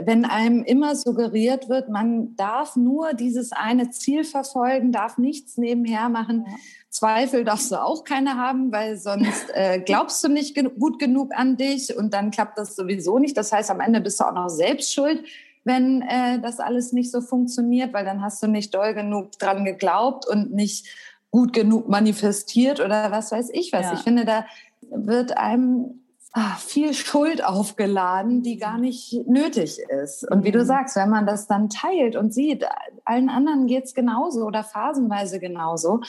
[0.00, 6.08] Wenn einem immer suggeriert wird, man darf nur dieses eine Ziel verfolgen, darf nichts nebenher
[6.08, 6.44] machen.
[6.46, 6.56] Ja.
[6.90, 11.32] Zweifel darfst du auch keine haben, weil sonst äh, glaubst du nicht gen gut genug
[11.36, 13.36] an dich und dann klappt das sowieso nicht.
[13.36, 15.22] Das heißt, am Ende bist du auch noch selbst schuld,
[15.64, 19.64] wenn äh, das alles nicht so funktioniert, weil dann hast du nicht doll genug dran
[19.64, 20.86] geglaubt und nicht
[21.30, 23.86] gut genug manifestiert oder was weiß ich was.
[23.86, 23.94] Ja.
[23.94, 24.46] Ich finde, da
[24.82, 30.30] wird einem ah, viel Schuld aufgeladen, die gar nicht nötig ist.
[30.30, 30.66] Und wie du mhm.
[30.66, 32.64] sagst, wenn man das dann teilt und sieht,
[33.04, 36.00] allen anderen geht es genauso oder phasenweise genauso,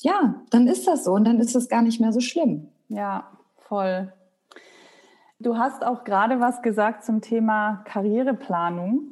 [0.00, 2.68] ja, dann ist das so und dann ist es gar nicht mehr so schlimm.
[2.88, 4.12] Ja, voll.
[5.38, 9.08] Du hast auch gerade was gesagt zum Thema Karriereplanung.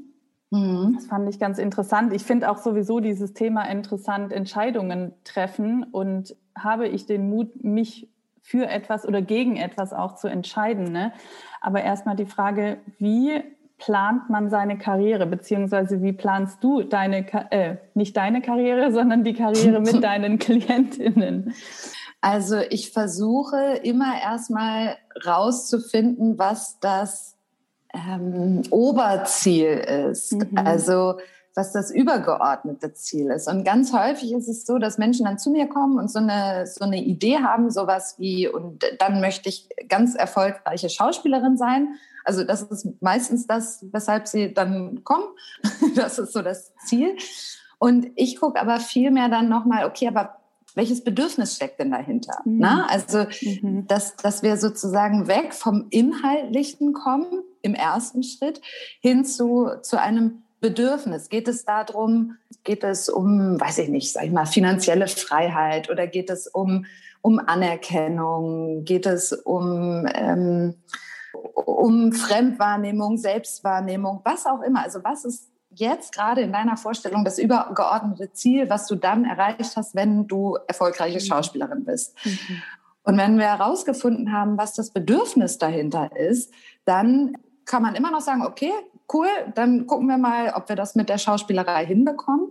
[0.51, 0.93] Mhm.
[0.97, 2.13] Das fand ich ganz interessant.
[2.13, 8.10] Ich finde auch sowieso dieses Thema interessant, Entscheidungen treffen und habe ich den Mut, mich
[8.51, 10.91] für etwas oder gegen etwas auch zu entscheiden.
[10.91, 11.13] Ne?
[11.61, 13.41] Aber erstmal die Frage, wie
[13.79, 19.35] plant man seine Karriere, beziehungsweise wie planst du deine, äh, nicht deine Karriere, sondern die
[19.35, 21.55] Karriere mit deinen Klientinnen?
[22.21, 27.37] Also ich versuche immer erstmal rauszufinden, was das
[27.95, 29.69] ähm, Oberziel
[30.11, 30.33] ist.
[30.33, 30.59] Mhm.
[30.59, 31.19] Also
[31.55, 33.49] was das übergeordnete Ziel ist.
[33.49, 36.67] Und ganz häufig ist es so, dass Menschen dann zu mir kommen und so eine,
[36.67, 41.97] so eine Idee haben, sowas wie, und dann möchte ich ganz erfolgreiche Schauspielerin sein.
[42.25, 45.25] Also das ist meistens das, weshalb sie dann kommen.
[45.97, 47.17] Das ist so das Ziel.
[47.79, 50.37] Und ich gucke aber viel mehr dann nochmal, okay, aber
[50.75, 52.39] welches Bedürfnis steckt denn dahinter?
[52.45, 52.59] Mhm.
[52.59, 52.87] Na?
[52.89, 53.87] Also, mhm.
[53.87, 58.61] dass, dass wir sozusagen weg vom Inhaltlichen kommen im ersten Schritt
[59.01, 61.29] hin zu, zu einem Bedürfnis?
[61.29, 66.07] Geht es darum, geht es um, weiß ich nicht, sag ich mal, finanzielle Freiheit oder
[66.07, 66.85] geht es um,
[67.23, 68.85] um Anerkennung?
[68.85, 70.75] Geht es um, ähm,
[71.33, 74.83] um Fremdwahrnehmung, Selbstwahrnehmung, was auch immer?
[74.83, 79.77] Also was ist jetzt gerade in deiner Vorstellung das übergeordnete Ziel, was du dann erreicht
[79.77, 81.25] hast, wenn du erfolgreiche mhm.
[81.25, 82.15] Schauspielerin bist?
[82.25, 82.63] Mhm.
[83.03, 86.53] Und wenn wir herausgefunden haben, was das Bedürfnis dahinter ist,
[86.85, 88.73] dann kann man immer noch sagen, okay,
[89.13, 92.51] cool, dann gucken wir mal, ob wir das mit der Schauspielerei hinbekommen.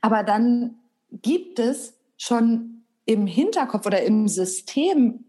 [0.00, 0.76] Aber dann
[1.10, 5.24] gibt es schon im Hinterkopf oder im System,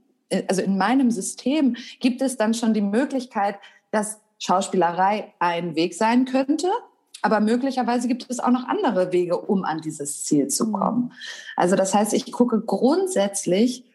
[0.47, 3.55] also in meinem System, gibt es dann schon die Möglichkeit,
[3.91, 6.69] dass Schauspielerei ein Weg sein könnte.
[7.21, 10.73] Aber möglicherweise gibt es auch noch andere Wege, um an dieses Ziel zu mhm.
[10.73, 11.13] kommen.
[11.55, 13.85] Also das heißt, ich gucke grundsätzlich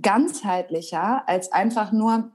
[0.00, 2.30] ganzheitlicher als einfach nur,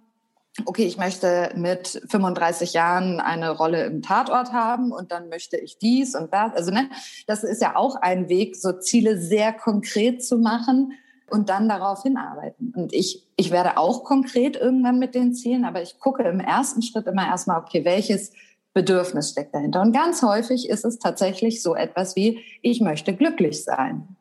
[0.65, 5.77] okay, ich möchte mit 35 Jahren eine Rolle im Tatort haben und dann möchte ich
[5.77, 6.53] dies und das.
[6.53, 6.89] Also ne,
[7.27, 10.93] das ist ja auch ein Weg, so Ziele sehr konkret zu machen
[11.29, 12.73] und dann darauf hinarbeiten.
[12.75, 16.81] Und ich, ich werde auch konkret irgendwann mit den Zielen, aber ich gucke im ersten
[16.81, 18.31] Schritt immer erstmal, okay, welches
[18.73, 19.81] Bedürfnis steckt dahinter.
[19.81, 24.15] Und ganz häufig ist es tatsächlich so etwas wie, ich möchte glücklich sein.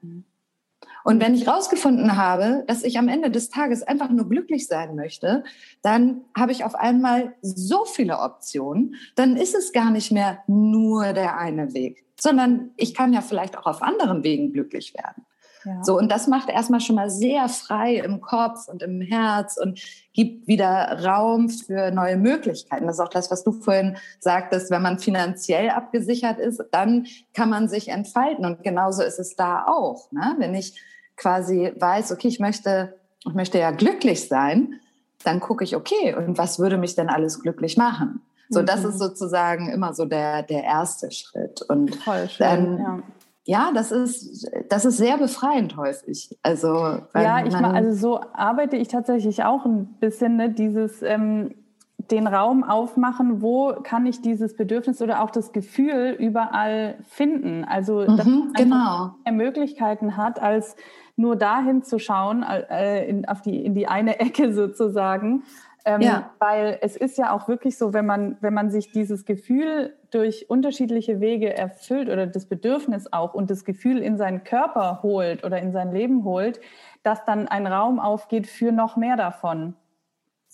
[1.09, 1.15] Mhm.
[1.15, 4.95] Und wenn ich herausgefunden habe, dass ich am Ende des Tages einfach nur glücklich sein
[4.95, 5.43] möchte,
[5.83, 8.95] dann habe ich auf einmal so viele Optionen.
[9.17, 13.57] Dann ist es gar nicht mehr nur der eine Weg, sondern ich kann ja vielleicht
[13.57, 15.25] auch auf anderen Wegen glücklich werden.
[15.65, 15.83] Ja.
[15.83, 19.81] So, und das macht erstmal schon mal sehr frei im Kopf und im Herz und
[20.13, 22.87] gibt wieder Raum für neue Möglichkeiten.
[22.87, 27.51] Das ist auch das, was du vorhin sagtest, wenn man finanziell abgesichert ist, dann kann
[27.51, 28.47] man sich entfalten.
[28.47, 30.13] Und genauso ist es da auch.
[30.13, 30.37] Ne?
[30.39, 30.81] Wenn ich
[31.19, 32.95] quasi weiß, okay, ich möchte,
[33.27, 34.81] ich möchte ja glücklich sein,
[35.25, 38.23] dann gucke ich, okay, und was würde mich denn alles glücklich machen?
[38.49, 38.99] So, das ist mhm.
[38.99, 41.61] sozusagen immer so der, der erste Schritt.
[41.69, 43.03] Und Voll schön, dann, ja
[43.49, 46.37] ja, das ist, das ist sehr befreiend häufig.
[46.43, 51.55] Also, ja, ich mal, also so arbeite ich tatsächlich auch ein bisschen, ne, dieses, ähm,
[52.11, 57.65] den Raum aufmachen, wo kann ich dieses Bedürfnis oder auch das Gefühl überall finden.
[57.65, 59.15] Also, dass mhm, man genau.
[59.25, 60.77] mehr Möglichkeiten hat, als
[61.19, 65.43] nur dahin zu schauen, äh, in, auf die, in die eine Ecke sozusagen.
[65.85, 66.31] Ähm, ja.
[66.39, 70.51] Weil es ist ja auch wirklich so, wenn man, wenn man sich dieses Gefühl durch
[70.51, 75.61] unterschiedliche Wege erfüllt oder das Bedürfnis auch und das Gefühl in seinen Körper holt oder
[75.61, 76.61] in sein Leben holt,
[77.03, 79.75] dass dann ein Raum aufgeht für noch mehr davon.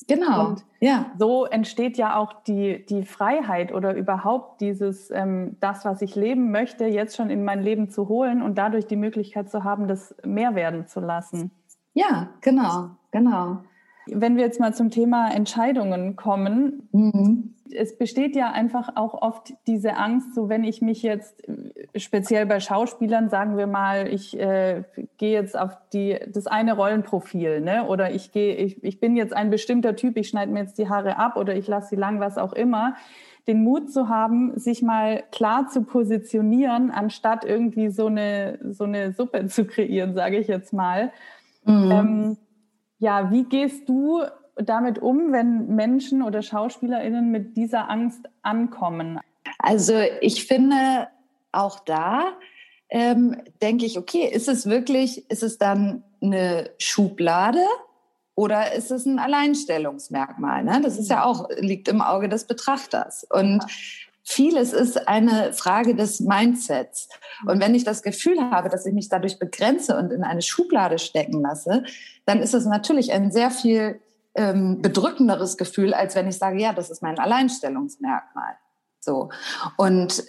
[0.07, 0.49] Genau.
[0.49, 1.07] Und ja.
[1.19, 6.51] so entsteht ja auch die, die Freiheit oder überhaupt dieses, ähm, das, was ich leben
[6.51, 10.15] möchte, jetzt schon in mein Leben zu holen und dadurch die Möglichkeit zu haben, das
[10.25, 11.53] mehr werden zu lassen.
[11.93, 13.59] Ja, genau, genau.
[14.07, 17.54] Wenn wir jetzt mal zum Thema Entscheidungen kommen, mhm.
[17.72, 22.46] Es besteht ja einfach auch oft diese Angst, so wenn ich mich jetzt äh, speziell
[22.46, 24.85] bei Schauspielern, sagen wir mal, ich äh,
[25.18, 27.87] gehe jetzt auf die, das eine Rollenprofil, ne?
[27.87, 30.88] oder ich gehe, ich, ich bin jetzt ein bestimmter Typ, ich schneide mir jetzt die
[30.88, 32.94] Haare ab oder ich lasse sie lang, was auch immer
[33.46, 39.12] den Mut zu haben, sich mal klar zu positionieren, anstatt irgendwie so eine, so eine
[39.12, 41.12] Suppe zu kreieren, sage ich jetzt mal.
[41.64, 41.90] Mhm.
[41.90, 42.37] Ähm,
[42.98, 44.22] ja, wie gehst du
[44.57, 49.21] damit um, wenn Menschen oder SchauspielerInnen mit dieser Angst ankommen?
[49.59, 51.09] Also ich finde
[51.53, 52.33] auch da
[52.90, 57.64] ähm, denke ich, okay, ist es wirklich, ist es dann eine Schublade
[58.35, 60.64] oder ist es ein Alleinstellungsmerkmal?
[60.64, 60.81] Ne?
[60.83, 63.27] Das ist ja auch, liegt im Auge des Betrachters.
[63.31, 63.64] Und
[64.27, 67.11] Vieles ist eine Frage des Mindsets.
[67.47, 70.99] Und wenn ich das Gefühl habe, dass ich mich dadurch begrenze und in eine Schublade
[70.99, 71.85] stecken lasse,
[72.25, 74.01] dann ist es natürlich ein sehr viel
[74.35, 78.57] ähm, bedrückenderes Gefühl, als wenn ich sage, ja, das ist mein Alleinstellungsmerkmal.
[79.01, 79.31] So.
[79.77, 80.25] Und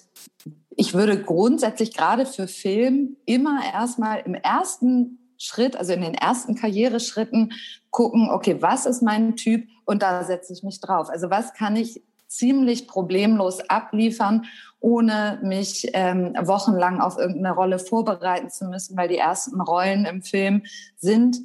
[0.70, 6.56] ich würde grundsätzlich gerade für Film immer erstmal im ersten Schritt, also in den ersten
[6.56, 7.54] Karriereschritten
[7.90, 11.10] gucken, okay, was ist mein Typ und da setze ich mich drauf.
[11.10, 14.46] Also was kann ich ziemlich problemlos abliefern,
[14.80, 20.22] ohne mich ähm, wochenlang auf irgendeine Rolle vorbereiten zu müssen, weil die ersten Rollen im
[20.22, 20.64] Film
[20.98, 21.38] sind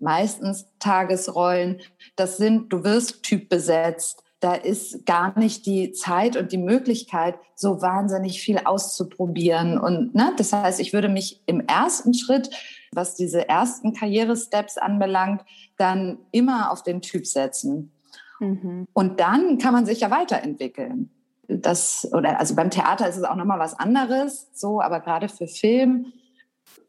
[0.00, 1.80] meistens Tagesrollen.
[2.16, 4.22] Das sind, du wirst typbesetzt.
[4.40, 9.78] Da ist gar nicht die Zeit und die Möglichkeit, so wahnsinnig viel auszuprobieren.
[9.78, 12.50] Und ne, das heißt, ich würde mich im ersten Schritt,
[12.92, 15.42] was diese ersten Karrieresteps anbelangt,
[15.78, 17.92] dann immer auf den Typ setzen.
[18.38, 18.86] Mhm.
[18.92, 21.10] Und dann kann man sich ja weiterentwickeln.
[21.48, 25.46] Das, oder, also beim Theater ist es auch nochmal was anderes, so, aber gerade für
[25.46, 26.12] Film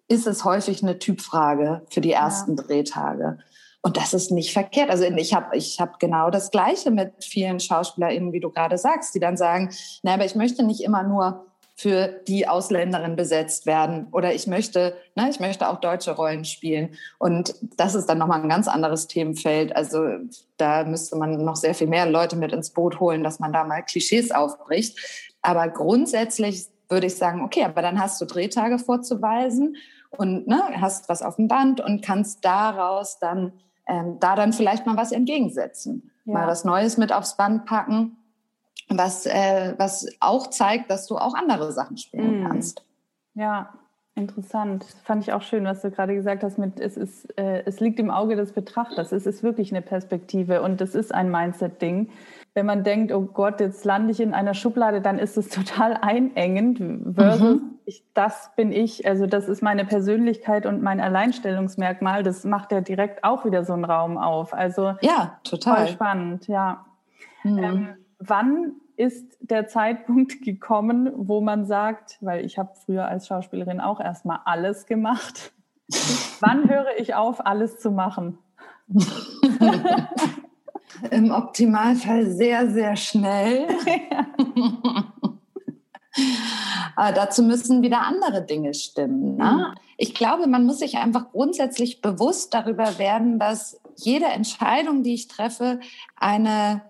[0.07, 2.63] ist es häufig eine Typfrage für die ersten ja.
[2.63, 3.39] Drehtage.
[3.81, 4.89] Und das ist nicht verkehrt.
[4.89, 9.13] Also ich habe ich hab genau das Gleiche mit vielen SchauspielerInnen, wie du gerade sagst,
[9.13, 9.69] die dann sagen,
[10.01, 11.45] na, aber ich möchte nicht immer nur
[11.77, 16.95] für die Ausländerin besetzt werden oder ich möchte, ne, ich möchte auch deutsche Rollen spielen.
[17.19, 19.75] Und das ist dann nochmal ein ganz anderes Themenfeld.
[19.75, 20.03] Also
[20.57, 23.65] da müsste man noch sehr viel mehr Leute mit ins Boot holen, dass man da
[23.65, 24.97] mal Klischees aufbricht.
[25.41, 29.75] Aber grundsätzlich würde ich sagen, okay, aber dann hast du Drehtage vorzuweisen
[30.17, 33.53] und ne, hast was auf dem Band und kannst daraus dann
[33.87, 36.11] ähm, da dann vielleicht mal was entgegensetzen.
[36.25, 36.33] Ja.
[36.33, 38.17] Mal was Neues mit aufs Band packen
[38.89, 42.47] was, äh, was auch zeigt, dass du auch andere Sachen spielen mm.
[42.47, 42.85] kannst.
[43.33, 43.73] Ja,
[44.15, 44.85] interessant.
[45.03, 47.99] Fand ich auch schön, was du gerade gesagt hast mit, es, ist, äh, es liegt
[47.99, 49.11] im Auge des Betrachters.
[49.11, 52.09] Es ist wirklich eine Perspektive und es ist ein Mindset-Ding.
[52.53, 55.97] Wenn man denkt, oh Gott, jetzt lande ich in einer Schublade, dann ist es total
[55.99, 56.79] einengend
[57.15, 57.74] versus mhm.
[57.85, 62.23] Ich, das bin ich, also das ist meine Persönlichkeit und mein Alleinstellungsmerkmal.
[62.23, 64.53] Das macht ja direkt auch wieder so einen Raum auf.
[64.53, 66.85] Also ja, total spannend, ja.
[67.43, 67.63] Mhm.
[67.63, 73.79] Ähm, wann ist der Zeitpunkt gekommen, wo man sagt, weil ich habe früher als Schauspielerin
[73.79, 75.53] auch erstmal alles gemacht,
[76.39, 78.39] wann höre ich auf, alles zu machen?
[81.11, 83.67] Im Optimalfall sehr, sehr schnell.
[86.95, 89.35] Aber dazu müssen wieder andere Dinge stimmen.
[89.35, 89.73] Ne?
[89.73, 89.79] Mhm.
[89.97, 95.27] Ich glaube, man muss sich einfach grundsätzlich bewusst darüber werden, dass jede Entscheidung, die ich
[95.27, 95.79] treffe,
[96.15, 96.81] eine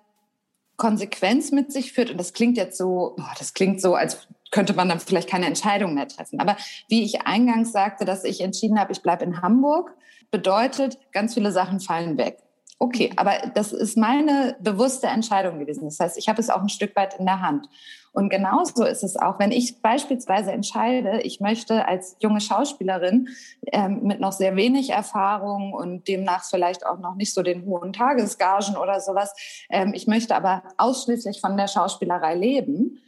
[0.77, 2.11] Konsequenz mit sich führt.
[2.11, 5.45] Und das klingt jetzt so, boah, das klingt so, als könnte man dann vielleicht keine
[5.47, 6.39] Entscheidung mehr treffen.
[6.39, 6.55] Aber
[6.87, 9.93] wie ich eingangs sagte, dass ich entschieden habe, ich bleibe in Hamburg,
[10.31, 12.39] bedeutet, ganz viele Sachen fallen weg.
[12.77, 15.85] Okay, aber das ist meine bewusste Entscheidung gewesen.
[15.85, 17.67] Das heißt, ich habe es auch ein Stück weit in der Hand.
[18.15, 23.27] Und genauso ist es auch, wenn ich beispielsweise entscheide, ich möchte als junge Schauspielerin
[23.73, 27.91] ähm, mit noch sehr wenig Erfahrung und demnach vielleicht auch noch nicht so den hohen
[27.91, 29.35] Tagesgagen oder sowas,
[29.69, 33.01] ähm, ich möchte aber ausschließlich von der Schauspielerei leben,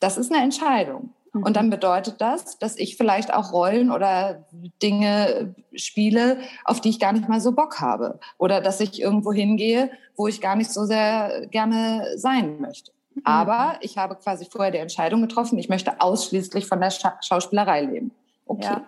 [0.00, 1.10] das ist eine Entscheidung.
[1.34, 1.70] Und dann mhm.
[1.70, 4.46] bedeutet das, dass ich vielleicht auch Rollen oder
[4.82, 8.18] Dinge spiele, auf die ich gar nicht mal so Bock habe.
[8.38, 12.93] Oder dass ich irgendwo hingehe, wo ich gar nicht so sehr gerne sein möchte.
[13.14, 13.22] Mhm.
[13.24, 17.82] Aber ich habe quasi vorher die Entscheidung getroffen, ich möchte ausschließlich von der Scha Schauspielerei
[17.82, 18.12] leben.
[18.46, 18.64] Okay.
[18.64, 18.84] Ja.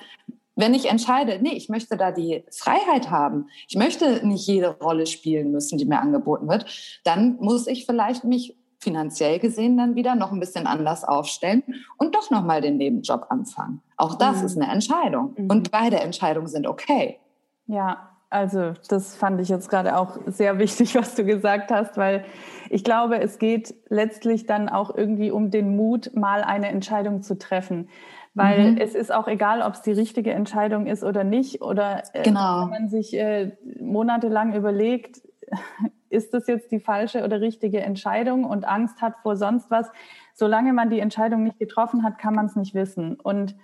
[0.59, 5.07] Wenn ich entscheide, nee, ich möchte da die Freiheit haben, ich möchte nicht jede Rolle
[5.07, 6.65] spielen müssen, die mir angeboten wird,
[7.05, 11.63] dann muss ich vielleicht mich finanziell gesehen dann wieder noch ein bisschen anders aufstellen
[11.99, 13.83] und doch noch mal den Nebenjob anfangen.
[13.97, 14.47] Auch das mhm.
[14.47, 15.51] ist eine Entscheidung mhm.
[15.51, 17.19] und beide Entscheidungen sind okay.
[17.67, 22.25] Ja, also das fand ich jetzt gerade auch sehr wichtig, was du gesagt hast, weil
[22.71, 27.39] ich glaube, es geht letztlich dann auch irgendwie um den Mut, mal eine Entscheidung zu
[27.39, 27.89] treffen.
[28.35, 28.79] Weil mhm.
[28.79, 31.63] es ist auch egal, ob es die richtige Entscheidung ist oder nicht.
[31.63, 32.65] Oder äh, genau.
[32.65, 35.23] wenn man sich äh, monatelang überlegt,
[36.11, 39.91] ist das jetzt die falsche oder richtige Entscheidung und Angst hat vor sonst was.
[40.35, 43.19] Solange man die Entscheidung nicht getroffen hat, kann man es nicht wissen.
[43.19, 43.57] Und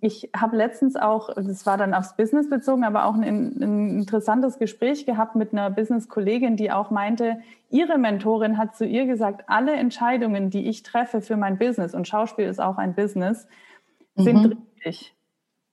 [0.00, 3.22] ich habe letztens auch, das war dann aufs Business bezogen, aber auch ein,
[3.60, 9.06] ein interessantes Gespräch gehabt mit einer Business-Kollegin, die auch meinte, ihre Mentorin hat zu ihr
[9.06, 13.46] gesagt, alle Entscheidungen, die ich treffe für mein Business, und Schauspiel ist auch ein Business,
[14.16, 14.58] sind mhm.
[14.84, 15.14] richtig.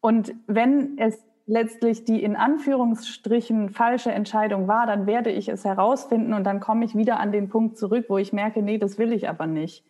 [0.01, 6.33] Und wenn es letztlich die in Anführungsstrichen falsche Entscheidung war, dann werde ich es herausfinden
[6.33, 9.13] und dann komme ich wieder an den Punkt zurück, wo ich merke, nee, das will
[9.13, 9.85] ich aber nicht.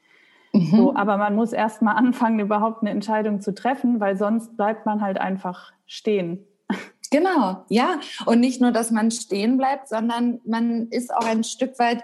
[0.58, 0.76] Mhm.
[0.76, 4.86] So, aber man muss erst mal anfangen, überhaupt eine Entscheidung zu treffen, weil sonst bleibt
[4.86, 6.46] man halt einfach stehen.
[7.10, 8.00] Genau, ja.
[8.26, 12.04] Und nicht nur, dass man stehen bleibt, sondern man ist auch ein Stück weit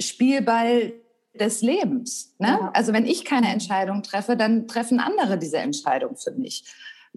[0.00, 0.92] Spielball
[1.38, 2.34] des Lebens.
[2.38, 2.58] Ne?
[2.60, 2.70] Ja.
[2.74, 6.64] Also wenn ich keine Entscheidung treffe, dann treffen andere diese Entscheidung für mich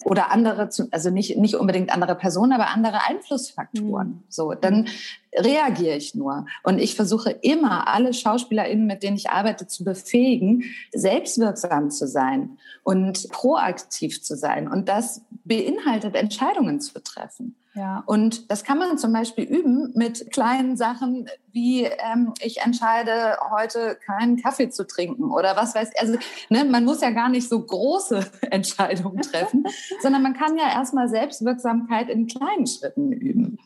[0.03, 4.07] oder andere, also nicht, nicht unbedingt andere Personen, aber andere Einflussfaktoren.
[4.09, 4.23] Mhm.
[4.27, 4.89] So, dann
[5.33, 6.45] reagiere ich nur.
[6.63, 12.57] Und ich versuche immer, alle SchauspielerInnen, mit denen ich arbeite, zu befähigen, selbstwirksam zu sein
[12.83, 14.67] und proaktiv zu sein.
[14.67, 17.55] Und das beinhaltet, Entscheidungen zu treffen.
[17.75, 18.03] Ja.
[18.05, 23.97] Und das kann man zum Beispiel üben mit kleinen Sachen, wie ähm, ich entscheide, heute
[24.05, 25.99] keinen Kaffee zu trinken oder was weiß ich.
[25.99, 26.17] Also
[26.49, 29.65] ne, man muss ja gar nicht so große Entscheidungen treffen,
[30.01, 33.59] sondern man kann ja erstmal Selbstwirksamkeit in kleinen Schritten üben.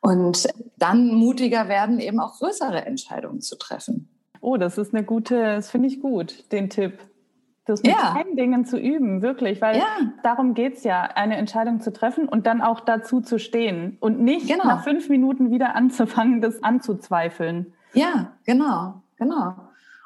[0.00, 4.08] Und dann mutiger werden, eben auch größere Entscheidungen zu treffen.
[4.40, 6.98] Oh, das ist eine gute, das finde ich gut, den Tipp
[7.70, 8.12] das mit ja.
[8.12, 9.86] kleinen Dingen zu üben, wirklich, weil ja.
[10.22, 14.20] darum geht es ja, eine Entscheidung zu treffen und dann auch dazu zu stehen und
[14.20, 14.64] nicht genau.
[14.64, 17.72] nach fünf Minuten wieder anzufangen, das anzuzweifeln.
[17.94, 19.54] Ja, genau, genau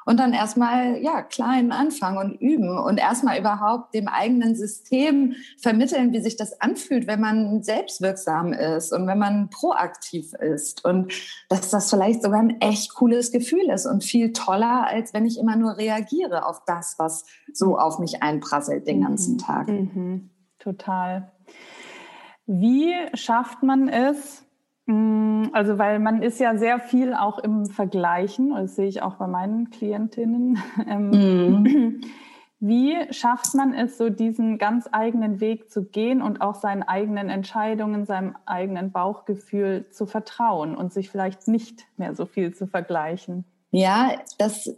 [0.05, 6.13] und dann erstmal ja klein anfangen und üben und erstmal überhaupt dem eigenen System vermitteln,
[6.13, 11.11] wie sich das anfühlt, wenn man selbstwirksam ist und wenn man proaktiv ist und
[11.49, 15.39] dass das vielleicht sogar ein echt cooles Gefühl ist und viel toller, als wenn ich
[15.39, 19.39] immer nur reagiere auf das, was so auf mich einprasselt den ganzen mhm.
[19.39, 19.67] Tag.
[19.67, 20.29] Mhm.
[20.59, 21.31] Total.
[22.47, 24.44] Wie schafft man es,
[24.87, 29.27] also, weil man ist ja sehr viel auch im Vergleichen, das sehe ich auch bei
[29.27, 30.59] meinen Klientinnen.
[30.87, 32.01] Ähm, mm.
[32.59, 37.29] Wie schafft man es, so diesen ganz eigenen Weg zu gehen und auch seinen eigenen
[37.29, 43.45] Entscheidungen, seinem eigenen Bauchgefühl zu vertrauen und sich vielleicht nicht mehr so viel zu vergleichen?
[43.71, 44.75] Ja, das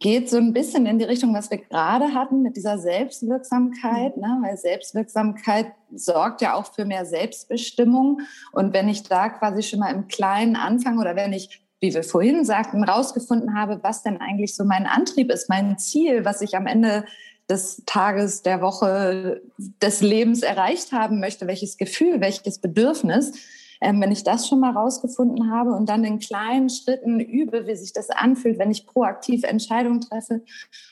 [0.00, 4.38] geht so ein bisschen in die Richtung, was wir gerade hatten mit dieser Selbstwirksamkeit, ne?
[4.42, 8.20] weil Selbstwirksamkeit sorgt ja auch für mehr Selbstbestimmung.
[8.52, 12.04] Und wenn ich da quasi schon mal im Kleinen anfange oder wenn ich, wie wir
[12.04, 16.56] vorhin sagten, rausgefunden habe, was denn eigentlich so mein Antrieb ist, mein Ziel, was ich
[16.56, 17.04] am Ende
[17.48, 19.40] des Tages, der Woche,
[19.82, 23.32] des Lebens erreicht haben möchte, welches Gefühl, welches Bedürfnis,
[23.80, 27.76] ähm, wenn ich das schon mal rausgefunden habe und dann in kleinen Schritten übe, wie
[27.76, 30.42] sich das anfühlt, wenn ich proaktiv Entscheidungen treffe.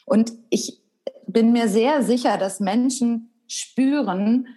[0.04, 0.80] Und ich
[1.26, 4.48] bin mir sehr sicher, dass Menschen spüren,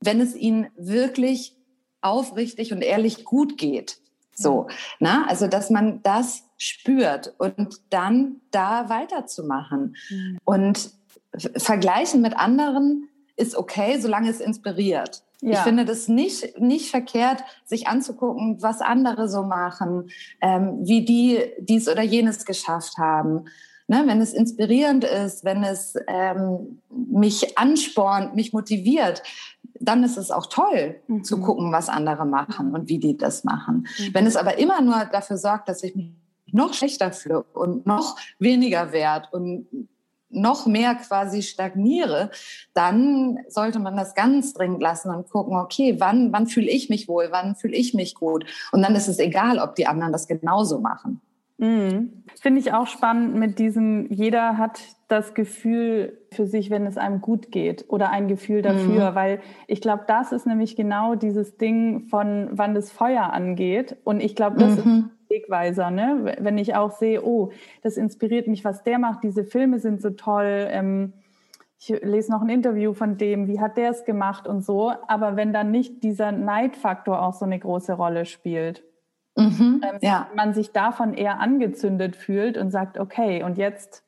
[0.00, 1.56] wenn es ihnen wirklich
[2.00, 3.98] aufrichtig und ehrlich gut geht.
[4.34, 4.68] So,
[5.00, 9.96] na, also dass man das spürt und dann da weiterzumachen.
[10.10, 10.38] Mhm.
[10.44, 10.90] Und
[11.56, 15.22] vergleichen mit anderen ist okay, solange es inspiriert.
[15.42, 15.52] Ja.
[15.52, 20.10] Ich finde das nicht, nicht verkehrt, sich anzugucken, was andere so machen,
[20.40, 23.44] ähm, wie die dies oder jenes geschafft haben.
[23.88, 29.22] Ne, wenn es inspirierend ist, wenn es ähm, mich anspornt, mich motiviert,
[29.78, 31.22] dann ist es auch toll mhm.
[31.22, 33.86] zu gucken, was andere machen und wie die das machen.
[33.98, 34.14] Mhm.
[34.14, 36.10] Wenn es aber immer nur dafür sorgt, dass ich mich
[36.50, 39.68] noch schlechter fühle und noch weniger wert und
[40.28, 42.30] noch mehr quasi stagniere,
[42.74, 47.08] dann sollte man das ganz dringend lassen und gucken, okay, wann, wann fühle ich mich
[47.08, 48.44] wohl, wann fühle ich mich gut?
[48.72, 51.20] Und dann ist es egal, ob die anderen das genauso machen.
[51.58, 52.24] Mhm.
[52.40, 57.20] Finde ich auch spannend mit diesem, jeder hat das Gefühl für sich, wenn es einem
[57.20, 59.14] gut geht oder ein Gefühl dafür, mhm.
[59.14, 63.96] weil ich glaube, das ist nämlich genau dieses Ding von, wann das Feuer angeht.
[64.04, 64.78] Und ich glaube, das mhm.
[64.78, 66.36] ist Wegweiser, ne?
[66.38, 67.50] wenn ich auch sehe, oh,
[67.82, 70.66] das inspiriert mich, was der macht, diese Filme sind so toll.
[70.70, 71.12] Ähm,
[71.78, 74.92] ich lese noch ein Interview von dem, wie hat der es gemacht und so.
[75.08, 78.82] Aber wenn dann nicht dieser Neidfaktor auch so eine große Rolle spielt,
[79.36, 80.28] mhm, ähm, ja.
[80.34, 84.04] man sich davon eher angezündet fühlt und sagt, okay, und jetzt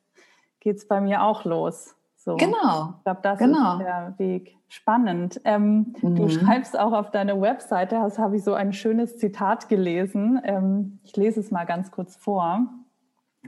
[0.59, 1.95] geht es bei mir auch los.
[2.29, 2.35] So.
[2.37, 2.93] Genau.
[2.97, 3.73] Ich glaube, das genau.
[3.73, 4.55] ist der Weg.
[4.67, 5.41] Spannend.
[5.45, 6.15] Ähm, mhm.
[6.15, 10.39] Du schreibst auch auf deiner Webseite, das habe ich so ein schönes Zitat gelesen.
[10.43, 12.67] Ähm, ich lese es mal ganz kurz vor.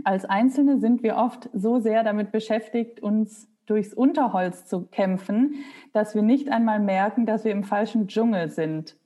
[0.03, 5.63] Als Einzelne sind wir oft so sehr damit beschäftigt, uns durchs Unterholz zu kämpfen,
[5.93, 8.97] dass wir nicht einmal merken, dass wir im falschen Dschungel sind.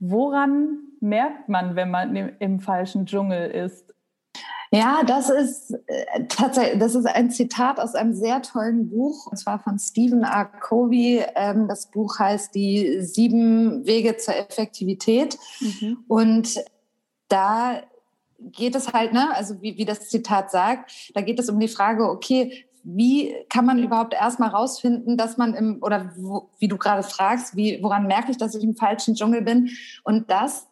[0.00, 3.93] Woran merkt man, wenn man im, im falschen Dschungel ist?
[4.74, 9.36] Ja, das ist äh, tatsächlich, das ist ein Zitat aus einem sehr tollen Buch, und
[9.36, 10.46] zwar von Stephen R.
[10.46, 11.24] Covey.
[11.36, 15.38] Ähm, das Buch heißt Die sieben Wege zur Effektivität.
[15.60, 15.98] Mhm.
[16.08, 16.64] Und
[17.28, 17.82] da
[18.38, 21.68] geht es halt, ne, also wie, wie das Zitat sagt, da geht es um die
[21.68, 26.76] Frage, okay, wie kann man überhaupt erstmal rausfinden, dass man im, oder wo, wie du
[26.76, 29.70] gerade fragst, wie, woran merke ich, dass ich im falschen Dschungel bin?
[30.02, 30.66] Und das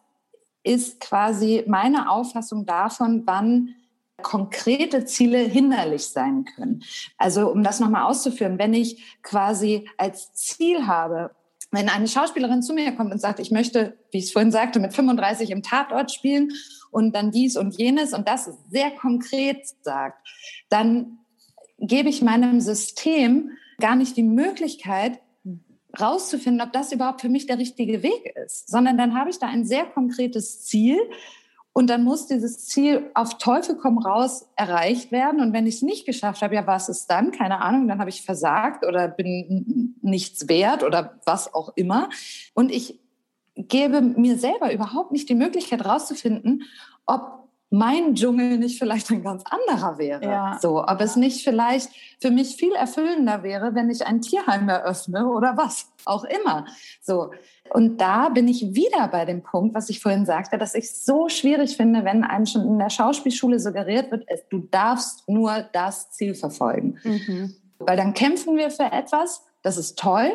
[0.63, 3.75] ist quasi meine Auffassung davon, wann
[4.23, 6.83] konkrete Ziele hinderlich sein können.
[7.17, 11.31] Also um das nochmal auszuführen, wenn ich quasi als Ziel habe,
[11.71, 14.79] wenn eine Schauspielerin zu mir kommt und sagt, ich möchte, wie ich es vorhin sagte,
[14.79, 16.51] mit 35 im Tatort spielen
[16.91, 20.27] und dann dies und jenes und das sehr konkret sagt,
[20.69, 21.19] dann
[21.79, 25.19] gebe ich meinem System gar nicht die Möglichkeit,
[25.99, 29.47] rauszufinden, ob das überhaupt für mich der richtige Weg ist, sondern dann habe ich da
[29.47, 30.97] ein sehr konkretes Ziel
[31.73, 35.41] und dann muss dieses Ziel auf Teufel komm raus erreicht werden.
[35.41, 37.31] Und wenn ich es nicht geschafft habe, ja, was ist dann?
[37.31, 42.09] Keine Ahnung, dann habe ich versagt oder bin nichts wert oder was auch immer.
[42.53, 42.99] Und ich
[43.55, 46.63] gebe mir selber überhaupt nicht die Möglichkeit rauszufinden,
[47.07, 50.23] ob mein Dschungel nicht vielleicht ein ganz anderer wäre.
[50.23, 50.59] Ja.
[50.61, 51.89] So, ob es nicht vielleicht
[52.21, 56.67] für mich viel erfüllender wäre, wenn ich ein Tierheim eröffne oder was auch immer.
[57.01, 57.31] So.
[57.73, 61.05] Und da bin ich wieder bei dem Punkt, was ich vorhin sagte, dass ich es
[61.05, 66.11] so schwierig finde, wenn einem schon in der Schauspielschule suggeriert wird, du darfst nur das
[66.11, 66.99] Ziel verfolgen.
[67.03, 67.55] Mhm.
[67.79, 70.31] Weil dann kämpfen wir für etwas, das ist toll,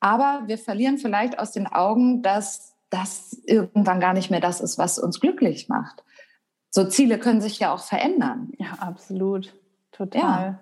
[0.00, 4.78] aber wir verlieren vielleicht aus den Augen, dass das irgendwann gar nicht mehr das ist,
[4.78, 6.02] was uns glücklich macht
[6.74, 8.52] so Ziele können sich ja auch verändern.
[8.58, 9.54] Ja, absolut.
[9.92, 10.58] Total.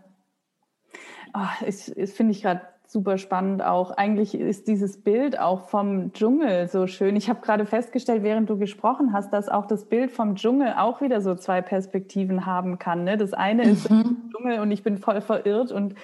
[1.32, 1.58] Ja.
[1.62, 2.60] Oh, ich, ich finde ich gerade
[2.92, 3.90] super spannend auch.
[3.90, 7.16] Eigentlich ist dieses Bild auch vom Dschungel so schön.
[7.16, 11.00] Ich habe gerade festgestellt, während du gesprochen hast, dass auch das Bild vom Dschungel auch
[11.00, 13.04] wieder so zwei Perspektiven haben kann.
[13.04, 13.16] Ne?
[13.16, 14.30] Das eine ist mhm.
[14.30, 15.94] Dschungel und ich bin voll verirrt und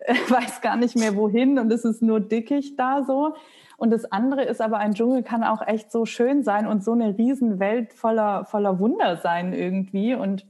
[0.00, 3.34] äh, weiß gar nicht mehr wohin und es ist nur dickig da so.
[3.76, 6.92] Und das andere ist aber, ein Dschungel kann auch echt so schön sein und so
[6.92, 10.14] eine Riesenwelt voller, voller Wunder sein irgendwie.
[10.14, 10.46] Und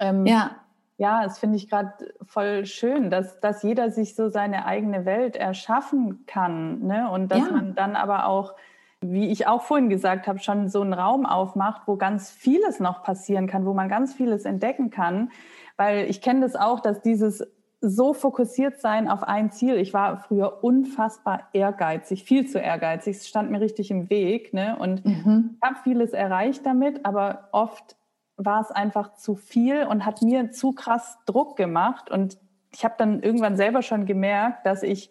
[0.00, 0.50] ähm, ja.
[0.98, 1.92] Ja, das finde ich gerade
[2.24, 6.86] voll schön, dass, dass jeder sich so seine eigene Welt erschaffen kann.
[6.86, 7.10] Ne?
[7.10, 7.50] Und dass ja.
[7.50, 8.54] man dann aber auch
[9.00, 13.02] wie ich auch vorhin gesagt habe, schon so einen Raum aufmacht, wo ganz vieles noch
[13.02, 15.30] passieren kann, wo man ganz vieles entdecken kann.
[15.76, 17.46] Weil ich kenne das auch, dass dieses
[17.82, 19.76] so fokussiert sein auf ein Ziel.
[19.76, 23.18] Ich war früher unfassbar ehrgeizig, viel zu ehrgeizig.
[23.18, 24.54] Es stand mir richtig im Weg.
[24.54, 24.76] Ne?
[24.78, 25.58] Und mhm.
[25.62, 27.96] habe vieles erreicht damit, aber oft
[28.36, 32.10] war es einfach zu viel und hat mir zu krass Druck gemacht.
[32.10, 32.38] Und
[32.72, 35.10] ich habe dann irgendwann selber schon gemerkt, dass ich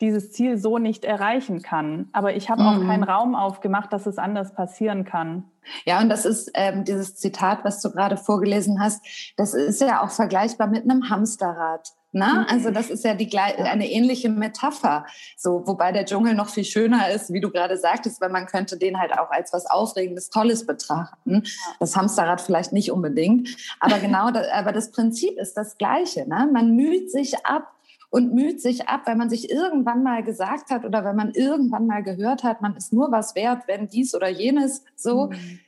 [0.00, 2.08] dieses Ziel so nicht erreichen kann.
[2.12, 2.68] Aber ich habe mhm.
[2.68, 5.44] auch keinen Raum aufgemacht, dass es anders passieren kann.
[5.84, 10.02] Ja, und das ist ähm, dieses Zitat, was du gerade vorgelesen hast, das ist ja
[10.02, 11.92] auch vergleichbar mit einem Hamsterrad.
[12.12, 12.26] Ne?
[12.26, 12.46] Mhm.
[12.48, 15.06] Also das ist ja die, eine ähnliche Metapher.
[15.36, 18.76] So, wobei der Dschungel noch viel schöner ist, wie du gerade sagtest, weil man könnte
[18.76, 21.42] den halt auch als was Aufregendes, Tolles betrachten.
[21.80, 23.48] Das Hamsterrad vielleicht nicht unbedingt.
[23.80, 26.28] Aber genau, das, aber das Prinzip ist das Gleiche.
[26.28, 26.48] Ne?
[26.52, 27.72] Man müht sich ab
[28.10, 31.86] und müht sich ab, weil man sich irgendwann mal gesagt hat oder wenn man irgendwann
[31.86, 35.28] mal gehört hat, man ist nur was wert, wenn dies oder jenes so.
[35.28, 35.60] Mhm.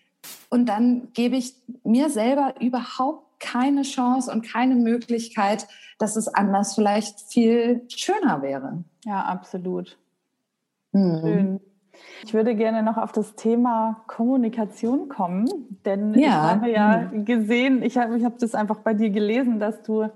[0.51, 5.67] Und dann gebe ich mir selber überhaupt keine Chance und keine Möglichkeit,
[5.99, 8.85] dass es anders vielleicht viel schöner wäre.
[9.05, 9.99] Ja, absolut.
[10.93, 11.21] Mhm.
[11.21, 11.61] Schön.
[12.25, 15.47] Ich würde gerne noch auf das Thema Kommunikation kommen,
[15.85, 16.19] denn ja.
[16.19, 20.09] ich habe ja gesehen, ich habe ich hab das einfach bei dir gelesen, dass du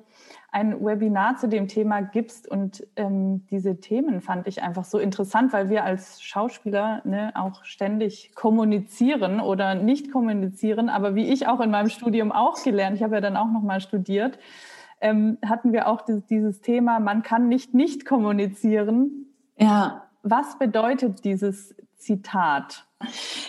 [0.50, 5.52] ein Webinar zu dem Thema gibst und ähm, diese Themen fand ich einfach so interessant,
[5.52, 11.60] weil wir als Schauspieler ne, auch ständig kommunizieren oder nicht kommunizieren, aber wie ich auch
[11.60, 14.38] in meinem Studium auch gelernt, ich habe ja dann auch noch mal studiert,
[15.00, 19.26] ähm, hatten wir auch dieses, dieses Thema, man kann nicht nicht kommunizieren.
[19.58, 20.08] Ja.
[20.22, 22.87] Was bedeutet dieses Zitat?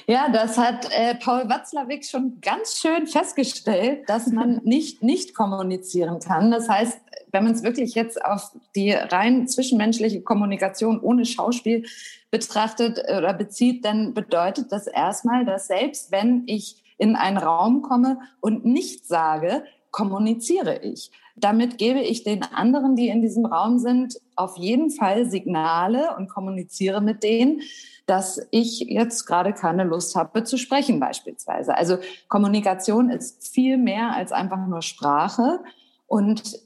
[0.08, 6.20] Ja, das hat äh, Paul Watzlawick schon ganz schön festgestellt, dass man nicht nicht kommunizieren
[6.20, 6.52] kann.
[6.52, 7.00] Das heißt,
[7.32, 11.86] wenn man es wirklich jetzt auf die rein zwischenmenschliche Kommunikation ohne Schauspiel
[12.32, 18.20] betrachtet oder bezieht, dann bedeutet das erstmal, dass selbst wenn ich in einen Raum komme
[18.42, 21.12] und nichts sage, kommuniziere ich.
[21.40, 26.30] Damit gebe ich den anderen, die in diesem Raum sind, auf jeden Fall Signale und
[26.30, 27.62] kommuniziere mit denen,
[28.06, 31.78] dass ich jetzt gerade keine Lust habe zu sprechen beispielsweise.
[31.78, 35.60] Also Kommunikation ist viel mehr als einfach nur Sprache.
[36.08, 36.60] Und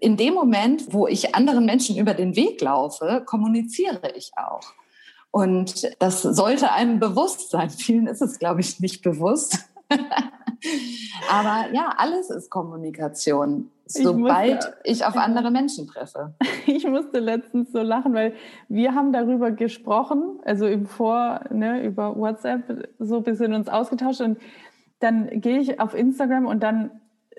[0.00, 4.62] in dem Moment, wo ich anderen Menschen über den Weg laufe, kommuniziere ich auch.
[5.30, 7.68] Und das sollte einem bewusst sein.
[7.68, 9.58] Vielen ist es, glaube ich, nicht bewusst.
[11.30, 16.34] Aber ja, alles ist Kommunikation, sobald ich, musste, ich auf andere Menschen treffe.
[16.66, 18.34] Ich musste letztens so lachen, weil
[18.68, 24.20] wir haben darüber gesprochen, also im Vor, ne, über WhatsApp so ein bisschen uns ausgetauscht
[24.20, 24.38] und
[24.98, 26.90] dann gehe ich auf Instagram und dann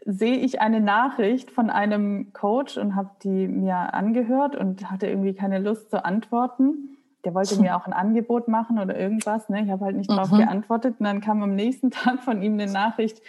[0.05, 5.33] sehe ich eine Nachricht von einem Coach und habe die mir angehört und hatte irgendwie
[5.33, 9.49] keine Lust zu antworten der wollte mir auch ein Angebot machen oder irgendwas.
[9.49, 9.63] Ne?
[9.63, 10.39] Ich habe halt nicht darauf mhm.
[10.39, 10.95] geantwortet.
[10.99, 13.21] Und dann kam am nächsten Tag von ihm eine Nachricht,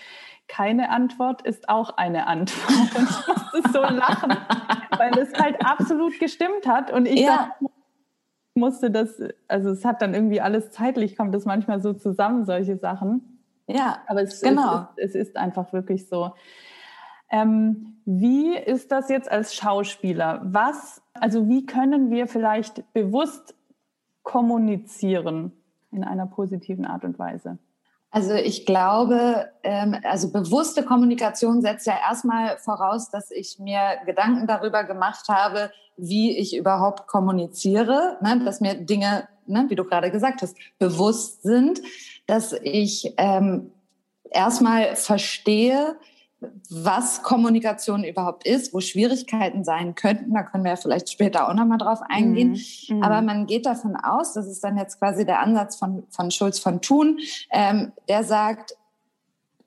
[0.49, 2.97] keine Antwort ist auch eine Antwort.
[2.97, 4.37] Und ich musste so lachen,
[4.97, 6.91] weil es halt absolut gestimmt hat.
[6.91, 7.55] Und ich ja.
[8.55, 12.77] musste das, also es hat dann irgendwie alles zeitlich, kommt das manchmal so zusammen, solche
[12.79, 13.39] Sachen.
[13.67, 14.89] Ja, aber es, genau.
[14.97, 16.33] es, ist, es ist einfach wirklich so.
[17.31, 20.41] Ähm, wie ist das jetzt als Schauspieler?
[20.45, 23.55] Was, also wie können wir vielleicht bewusst
[24.23, 25.53] kommunizieren
[25.93, 27.59] in einer positiven Art und Weise?
[28.11, 34.47] Also ich glaube, ähm, also bewusste Kommunikation setzt ja erstmal voraus, dass ich mir Gedanken
[34.47, 38.41] darüber gemacht habe, wie ich überhaupt kommuniziere, ne?
[38.45, 41.83] dass mir Dinge, ne, wie du gerade gesagt hast, bewusst sind,
[42.27, 43.73] dass ich ähm,
[44.31, 45.97] erstmal verstehe,
[46.71, 50.35] was Kommunikation überhaupt ist, wo Schwierigkeiten sein könnten.
[50.35, 52.51] Da können wir ja vielleicht später auch nochmal drauf eingehen.
[52.89, 52.97] Mhm.
[52.97, 53.03] mhm.
[53.03, 56.59] Aber man geht davon aus, das ist dann jetzt quasi der Ansatz von, von Schulz
[56.59, 57.19] von Thun,
[57.51, 58.77] ähm, der sagt,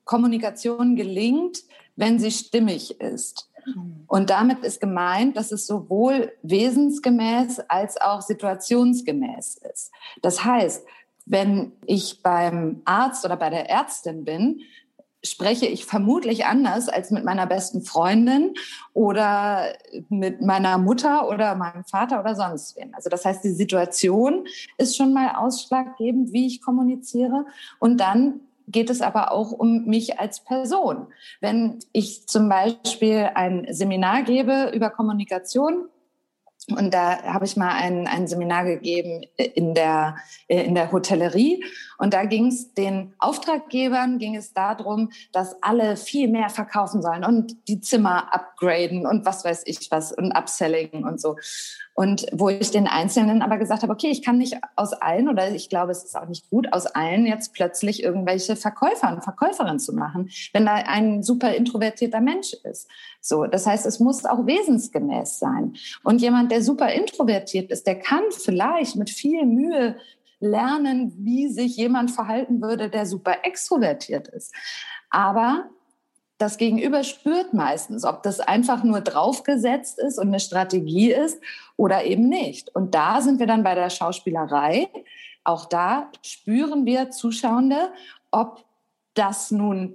[0.04, 1.58] Kommunikation gelingt,
[1.96, 3.50] wenn sie stimmig ist.
[3.66, 4.04] Mhm.
[4.06, 9.92] Und damit ist gemeint, dass es sowohl wesensgemäß als auch situationsgemäß ist.
[10.22, 10.84] Das heißt,
[11.24, 14.60] wenn ich beim Arzt oder bei der Ärztin bin,
[15.24, 18.54] spreche ich vermutlich anders als mit meiner besten Freundin
[18.92, 19.72] oder
[20.08, 22.94] mit meiner Mutter oder meinem Vater oder sonst wem.
[22.94, 24.46] Also das heißt, die Situation
[24.78, 27.46] ist schon mal ausschlaggebend, wie ich kommuniziere.
[27.78, 31.06] Und dann geht es aber auch um mich als Person.
[31.40, 35.88] Wenn ich zum Beispiel ein Seminar gebe über Kommunikation,
[36.68, 40.16] und da habe ich mal ein, ein Seminar gegeben in der,
[40.46, 41.64] in der Hotellerie.
[42.02, 47.24] Und da ging es den Auftraggebern, ging es darum, dass alle viel mehr verkaufen sollen
[47.24, 51.36] und die Zimmer upgraden und was weiß ich was und Upselling und so.
[51.94, 55.50] Und wo ich den Einzelnen aber gesagt habe, okay, ich kann nicht aus allen oder
[55.52, 59.78] ich glaube, es ist auch nicht gut, aus allen jetzt plötzlich irgendwelche Verkäufer und Verkäuferinnen
[59.78, 62.88] zu machen, wenn da ein super introvertierter Mensch ist.
[63.20, 65.74] So, das heißt, es muss auch wesensgemäß sein.
[66.02, 69.94] Und jemand, der super introvertiert ist, der kann vielleicht mit viel Mühe
[70.42, 74.54] lernen, wie sich jemand verhalten würde, der super extrovertiert ist.
[75.08, 75.70] Aber
[76.38, 81.40] das Gegenüber spürt meistens, ob das einfach nur draufgesetzt ist und eine Strategie ist
[81.76, 82.74] oder eben nicht.
[82.74, 84.88] Und da sind wir dann bei der Schauspielerei.
[85.44, 87.92] Auch da spüren wir Zuschauende,
[88.32, 88.64] ob
[89.14, 89.94] das nun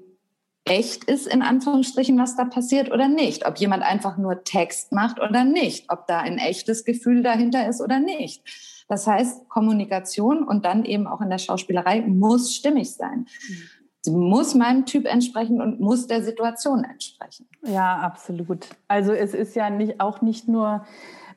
[0.64, 3.46] echt ist, in Anführungsstrichen, was da passiert oder nicht.
[3.46, 5.90] Ob jemand einfach nur Text macht oder nicht.
[5.90, 8.42] Ob da ein echtes Gefühl dahinter ist oder nicht.
[8.88, 13.28] Das heißt, Kommunikation und dann eben auch in der Schauspielerei muss stimmig sein.
[13.50, 13.56] Mhm.
[14.02, 17.48] Sie muss meinem Typ entsprechen und muss der Situation entsprechen.
[17.64, 18.70] Ja, absolut.
[18.88, 20.86] Also es ist ja nicht, auch nicht nur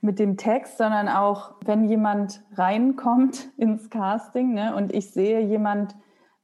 [0.01, 5.96] mit dem Text, sondern auch, wenn jemand reinkommt ins Casting ne, und ich sehe, jemand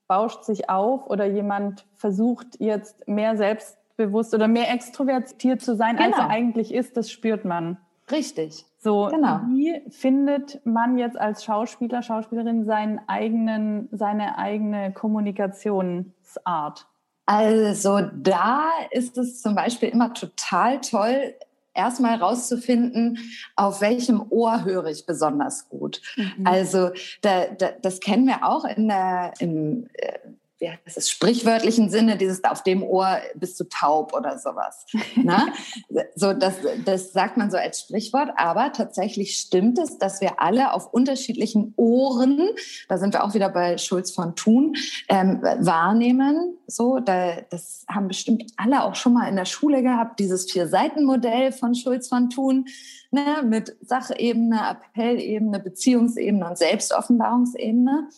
[0.09, 5.97] bauscht sich auf oder jemand versucht jetzt mehr selbst selbstbewusst oder mehr extrovertiert zu sein,
[5.97, 6.09] genau.
[6.09, 7.79] als er eigentlich ist, das spürt man.
[8.11, 8.65] Richtig.
[8.79, 9.41] So, genau.
[9.49, 16.87] wie findet man jetzt als Schauspieler, Schauspielerin seinen eigenen, seine eigene Kommunikationsart?
[17.27, 21.35] Also da ist es zum Beispiel immer total toll,
[21.75, 23.19] erstmal rauszufinden,
[23.55, 26.01] auf welchem Ohr höre ich besonders gut.
[26.17, 26.47] Mhm.
[26.47, 26.91] Also
[27.21, 30.19] da, da, das kennen wir auch in der, im, äh,
[30.59, 34.87] wie heißt es, sprichwörtlichen Sinne, dieses auf dem Ohr bist du taub oder sowas.
[35.15, 35.47] Na?
[35.91, 36.07] Ne?
[36.15, 36.55] so, das,
[36.85, 41.75] das sagt man so als Sprichwort, aber tatsächlich stimmt es, dass wir alle auf unterschiedlichen
[41.77, 42.49] Ohren,
[42.89, 44.75] da sind wir auch wieder bei Schulz von Thun,
[45.09, 46.57] ähm, wahrnehmen.
[46.67, 51.53] So, da, das haben bestimmt alle auch schon mal in der Schule gehabt, dieses Vier-Seiten-Modell
[51.53, 52.67] von Schulz von Thun.
[53.13, 58.09] Ne, mit Sachebene, Appellebene, Beziehungsebene und Selbstoffenbarungsebene.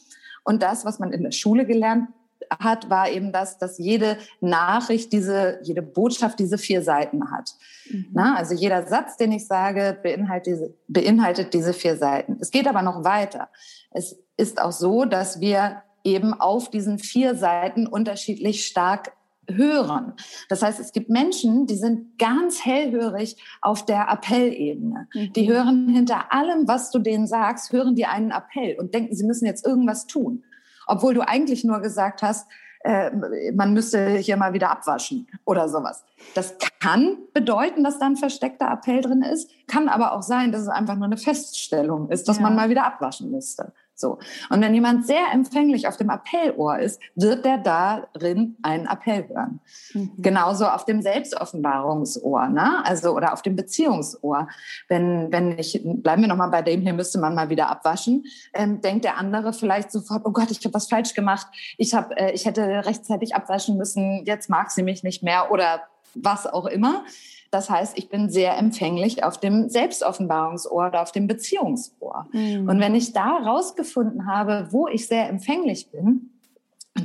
[0.45, 2.09] Und das, was man in der Schule gelernt
[2.51, 7.55] hat, war eben das, dass jede Nachricht, diese, jede Botschaft diese vier Seiten hat.
[7.91, 8.07] Mhm.
[8.13, 12.39] Na, also jeder Satz, den ich sage, beinhaltet diese, beinhaltet diese vier Seiten.
[12.41, 13.49] Es geht aber noch weiter.
[13.91, 19.13] Es ist auch so, dass wir eben auf diesen vier Seiten unterschiedlich stark
[19.51, 20.13] hören.
[20.51, 25.09] Das heißt, es gibt Menschen, die sind ganz hellhörig auf der Appellebene.
[25.15, 25.33] Mhm.
[25.33, 29.25] Die hören hinter allem, was du denen sagst, hören die einen Appell und denken, sie
[29.25, 30.45] müssen jetzt irgendwas tun
[30.89, 32.49] obwohl du eigentlich nur gesagt hast,
[32.81, 33.11] äh,
[33.53, 36.05] man müsste hier mal wieder abwaschen oder sowas.
[36.35, 40.63] Das kann bedeuten, dass da ein versteckter Appell drin ist, kann aber auch sein, dass
[40.63, 42.43] es einfach nur eine Feststellung ist, dass ja.
[42.43, 43.73] man mal wieder abwaschen müsste.
[44.01, 44.19] So.
[44.49, 49.61] Und wenn jemand sehr empfänglich auf dem Appellohr ist, wird der darin einen Appell hören.
[49.93, 50.13] Mhm.
[50.19, 52.85] Genauso auf dem Selbstoffenbarungsohr, ne?
[52.85, 54.47] Also, oder auf dem Beziehungsohr.
[54.87, 58.25] Wenn, wenn ich, bleiben wir nochmal bei dem, hier müsste man mal wieder abwaschen,
[58.55, 61.49] ähm, denkt der andere vielleicht sofort, oh Gott, ich habe was falsch gemacht.
[61.77, 64.25] Ich habe, äh, ich hätte rechtzeitig abwaschen müssen.
[64.25, 65.83] Jetzt mag sie mich nicht mehr oder
[66.15, 67.05] was auch immer.
[67.51, 72.27] Das heißt, ich bin sehr empfänglich auf dem Selbstoffenbarungsohr oder auf dem Beziehungsohr.
[72.33, 72.69] Mhm.
[72.69, 76.31] Und wenn ich da rausgefunden habe, wo ich sehr empfänglich bin,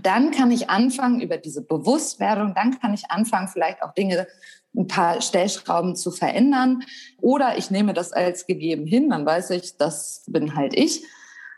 [0.01, 4.27] dann kann ich anfangen über diese Bewusstwerdung, dann kann ich anfangen, vielleicht auch Dinge,
[4.75, 6.83] ein paar Stellschrauben zu verändern.
[7.21, 11.05] Oder ich nehme das als gegeben hin, dann weiß ich, das bin halt ich.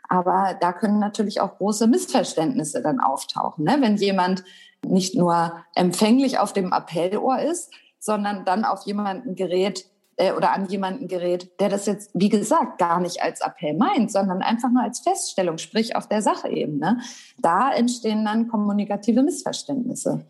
[0.08, 3.64] Aber da können natürlich auch große Missverständnisse dann auftauchen.
[3.64, 3.78] Ne?
[3.80, 4.44] Wenn jemand
[4.86, 7.72] nicht nur empfänglich auf dem Appellohr ist,
[8.06, 9.84] sondern dann auf jemanden gerät
[10.16, 14.10] äh, oder an jemanden gerät, der das jetzt, wie gesagt, gar nicht als Appell meint,
[14.10, 17.00] sondern einfach nur als Feststellung, sprich auf der Sachebene.
[17.38, 20.24] Da entstehen dann kommunikative Missverständnisse.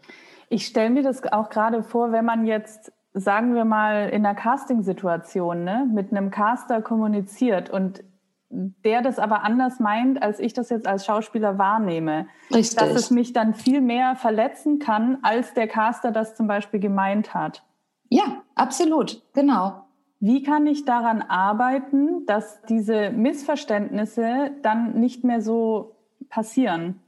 [0.48, 4.34] Ich stelle mir das auch gerade vor, wenn man jetzt sagen wir mal in einer
[4.34, 8.04] Casting-Situation ne, mit einem Caster kommuniziert und
[8.50, 12.26] der das aber anders meint, als ich das jetzt als Schauspieler wahrnehme.
[12.54, 12.78] Richtig.
[12.78, 17.34] Dass es mich dann viel mehr verletzen kann, als der Caster das zum Beispiel gemeint
[17.34, 17.65] hat.
[18.09, 19.82] Ja, absolut, genau.
[20.20, 25.96] Wie kann ich daran arbeiten, dass diese Missverständnisse dann nicht mehr so
[26.28, 27.00] passieren?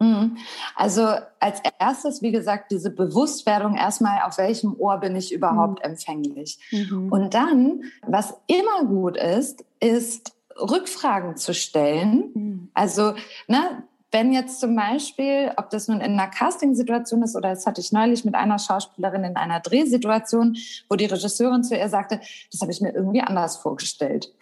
[0.00, 0.38] Mhm.
[0.74, 1.06] Also
[1.38, 5.90] als erstes, wie gesagt, diese Bewusstwerdung erstmal, auf welchem Ohr bin ich überhaupt mhm.
[5.92, 6.58] empfänglich.
[6.72, 7.12] Mhm.
[7.12, 12.30] Und dann, was immer gut ist, ist Rückfragen zu stellen.
[12.34, 12.68] Mhm.
[12.74, 13.14] Also,
[13.46, 17.80] ne, wenn jetzt zum Beispiel, ob das nun in einer Casting-Situation ist oder das hatte
[17.80, 20.56] ich neulich mit einer Schauspielerin in einer Drehsituation,
[20.88, 24.32] wo die Regisseurin zu ihr sagte, das habe ich mir irgendwie anders vorgestellt.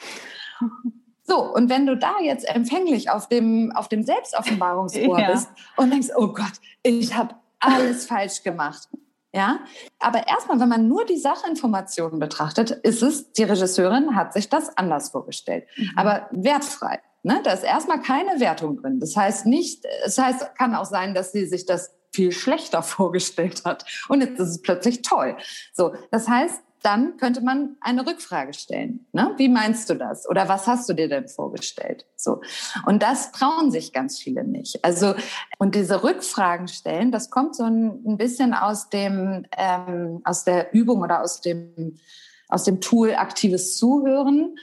[1.25, 5.33] So, und wenn du da jetzt empfänglich auf dem, auf dem Selbstoffenbarungsohr ja.
[5.33, 6.53] bist und denkst, oh Gott,
[6.83, 8.89] ich habe alles falsch gemacht.
[9.35, 9.61] Ja,
[9.99, 14.75] aber erstmal, wenn man nur die Sachinformationen betrachtet, ist es, die Regisseurin hat sich das
[14.77, 15.67] anders vorgestellt.
[15.77, 15.91] Mhm.
[15.97, 17.01] Aber wertfrei.
[17.23, 17.41] Ne?
[17.45, 19.01] Da ist erstmal keine Wertung drin.
[19.01, 23.65] Das heißt nicht, es heißt, kann auch sein, dass sie sich das viel schlechter vorgestellt
[23.67, 23.85] hat.
[24.09, 25.37] Und jetzt ist es plötzlich toll.
[25.75, 29.07] So, das heißt, dann könnte man eine Rückfrage stellen.
[29.13, 29.35] Ne?
[29.37, 30.29] Wie meinst du das?
[30.29, 32.07] Oder was hast du dir denn vorgestellt?
[32.17, 32.41] So.
[32.87, 34.85] Und das trauen sich ganz viele nicht.
[34.85, 35.15] Also,
[35.59, 40.73] und diese Rückfragen stellen, das kommt so ein, ein bisschen aus dem, ähm, aus der
[40.73, 41.97] Übung oder aus dem,
[42.49, 44.57] aus dem Tool aktives Zuhören,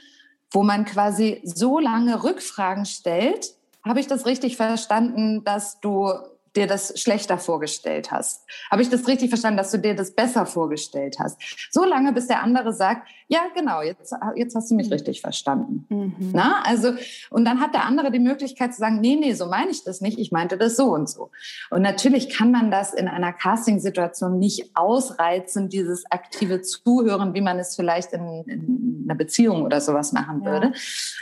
[0.50, 3.54] wo man quasi so lange Rückfragen stellt.
[3.84, 6.10] Habe ich das richtig verstanden, dass du
[6.56, 8.44] dir das schlechter vorgestellt hast.
[8.70, 11.40] Habe ich das richtig verstanden, dass du dir das besser vorgestellt hast?
[11.70, 14.92] So lange, bis der andere sagt, ja, genau, jetzt, jetzt hast du mich mhm.
[14.92, 15.86] richtig verstanden.
[15.88, 16.30] Mhm.
[16.32, 16.92] Na, also,
[17.30, 20.00] und dann hat der andere die Möglichkeit zu sagen, nee, nee, so meine ich das
[20.00, 21.30] nicht, ich meinte das so und so.
[21.70, 27.58] Und natürlich kann man das in einer Casting-Situation nicht ausreizen, dieses aktive Zuhören, wie man
[27.58, 30.50] es vielleicht in, in einer Beziehung oder sowas machen ja.
[30.50, 30.72] würde.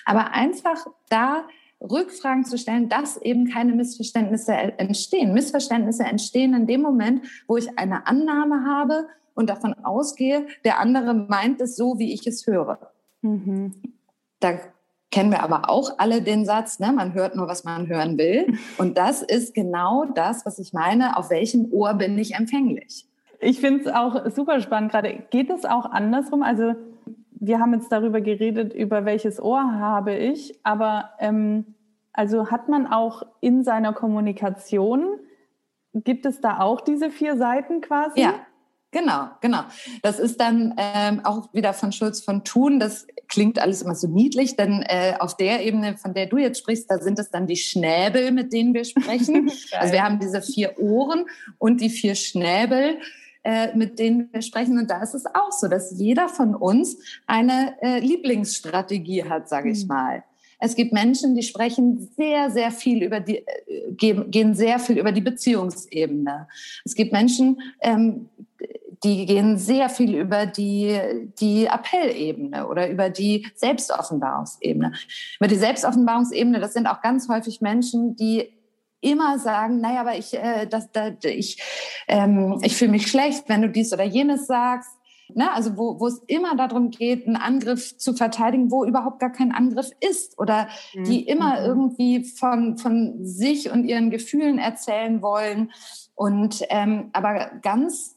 [0.04, 1.44] Aber einfach da
[1.80, 5.34] Rückfragen zu stellen, dass eben keine Missverständnisse entstehen.
[5.34, 11.14] Missverständnisse entstehen in dem Moment, wo ich eine Annahme habe und davon ausgehe, der andere
[11.14, 12.78] meint es so, wie ich es höre.
[13.22, 13.74] Mhm.
[14.40, 14.58] Da
[15.10, 18.58] kennen wir aber auch alle den Satz, ne, man hört nur, was man hören will.
[18.78, 23.06] Und das ist genau das, was ich meine, auf welchem Ohr bin ich empfänglich.
[23.38, 25.22] Ich finde es auch super spannend gerade.
[25.30, 26.42] Geht es auch andersrum?
[26.42, 26.74] Also
[27.46, 31.74] wir haben jetzt darüber geredet, über welches Ohr habe ich, aber ähm,
[32.12, 35.18] also hat man auch in seiner Kommunikation,
[35.92, 38.20] gibt es da auch diese vier Seiten quasi?
[38.20, 38.34] Ja,
[38.94, 39.64] Genau, genau.
[40.02, 42.78] Das ist dann ähm, auch wieder von Schulz von Thun.
[42.78, 46.60] Das klingt alles immer so niedlich, denn äh, auf der Ebene, von der du jetzt
[46.60, 49.50] sprichst, da sind es dann die Schnäbel, mit denen wir sprechen.
[49.72, 51.26] also wir haben diese vier Ohren
[51.58, 52.98] und die vier Schnäbel
[53.44, 54.78] äh, mit denen wir sprechen.
[54.78, 59.70] Und da ist es auch so, dass jeder von uns eine äh, Lieblingsstrategie hat, sage
[59.70, 59.88] ich mhm.
[59.88, 60.24] mal.
[60.58, 65.12] Es gibt Menschen, die sprechen sehr, sehr viel über die, äh, gehen sehr viel über
[65.12, 66.48] die Beziehungsebene.
[66.86, 68.30] Es gibt Menschen, ähm,
[69.04, 70.98] die gehen sehr viel über die,
[71.38, 74.92] die Appellebene oder über die Selbstoffenbarungsebene.
[75.38, 78.53] Über die Selbstoffenbarungsebene, das sind auch ganz häufig Menschen, die
[79.04, 81.62] immer sagen, naja, aber ich, äh, das, das, ich,
[82.08, 84.90] ähm, ich fühle mich schlecht, wenn du dies oder jenes sagst.
[85.34, 85.50] Ne?
[85.52, 89.52] Also wo, wo es immer darum geht, einen Angriff zu verteidigen, wo überhaupt gar kein
[89.52, 91.26] Angriff ist oder die mhm.
[91.26, 91.66] immer mhm.
[91.66, 95.72] irgendwie von, von sich und ihren Gefühlen erzählen wollen
[96.14, 98.16] und ähm, aber ganz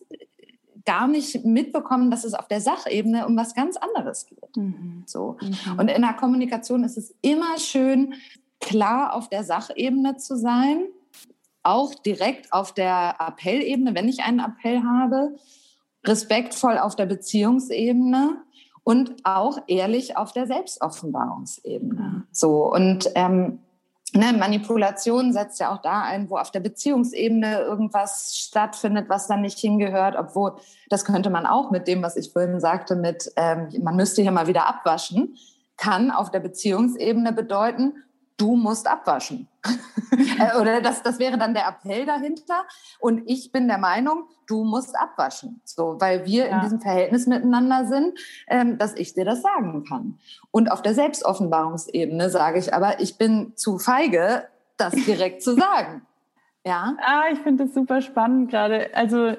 [0.86, 4.56] gar nicht mitbekommen, dass es auf der Sachebene um was ganz anderes geht.
[4.56, 5.04] Mhm.
[5.06, 5.38] So.
[5.42, 5.80] Mhm.
[5.80, 8.14] Und in der Kommunikation ist es immer schön,
[8.68, 10.88] klar auf der Sachebene zu sein,
[11.64, 15.36] auch direkt auf der Appellebene, wenn ich einen Appell habe,
[16.06, 18.42] respektvoll auf der Beziehungsebene
[18.84, 22.26] und auch ehrlich auf der Selbstoffenbarungsebene.
[22.32, 23.60] So und ähm,
[24.14, 29.42] Ne, Manipulation setzt ja auch da ein, wo auf der Beziehungsebene irgendwas stattfindet, was dann
[29.42, 30.54] nicht hingehört, obwohl
[30.90, 34.32] das könnte man auch mit dem, was ich vorhin sagte, mit ähm, man müsste hier
[34.32, 35.36] mal wieder abwaschen,
[35.76, 38.02] kann auf der Beziehungsebene bedeuten,
[38.38, 39.48] du musst abwaschen.
[40.40, 42.64] Äh, oder das, das wäre dann der Appell dahinter.
[43.00, 45.62] Und ich bin der Meinung, du musst abwaschen.
[45.66, 46.56] So, weil wir ja.
[46.56, 48.18] in diesem Verhältnis miteinander sind,
[48.48, 50.18] ähm, dass ich dir das sagen kann.
[50.52, 56.04] Und auf der Selbstoffenbarungsebene sage ich aber, ich bin zu feige, das direkt zu sagen.
[56.66, 56.96] Ja.
[57.02, 58.90] Ah, ich finde das super spannend gerade.
[58.94, 59.34] Also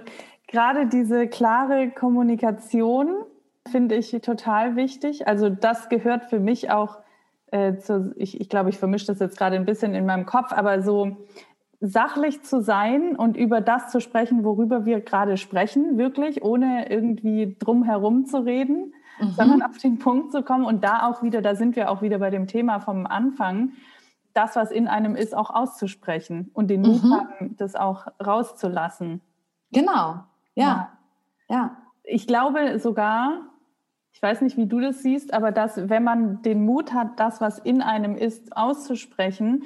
[0.49, 3.25] gerade diese klare Kommunikation
[3.71, 5.27] finde ich total wichtig.
[5.27, 6.99] Also das gehört für mich auch
[7.51, 10.53] äh, zu, ich, ich glaube, ich vermische das jetzt gerade ein bisschen in meinem Kopf,
[10.53, 11.17] aber so
[11.81, 17.57] sachlich zu sein und über das zu sprechen, worüber wir gerade sprechen, wirklich, ohne irgendwie
[17.59, 19.31] drum herum zu reden, mhm.
[19.31, 22.19] sondern auf den Punkt zu kommen und da auch wieder, da sind wir auch wieder
[22.19, 23.73] bei dem Thema vom Anfang,
[24.35, 27.15] das, was in einem ist, auch auszusprechen und den Mut mhm.
[27.15, 29.21] haben, das auch rauszulassen.
[29.73, 30.21] Genau,
[30.55, 30.65] ja.
[30.65, 30.89] ja.
[31.49, 31.77] ja.
[32.03, 33.43] Ich glaube sogar,
[34.19, 37.41] ich weiß nicht, wie du das siehst, aber dass, wenn man den Mut hat, das,
[37.41, 39.63] was in einem ist, auszusprechen,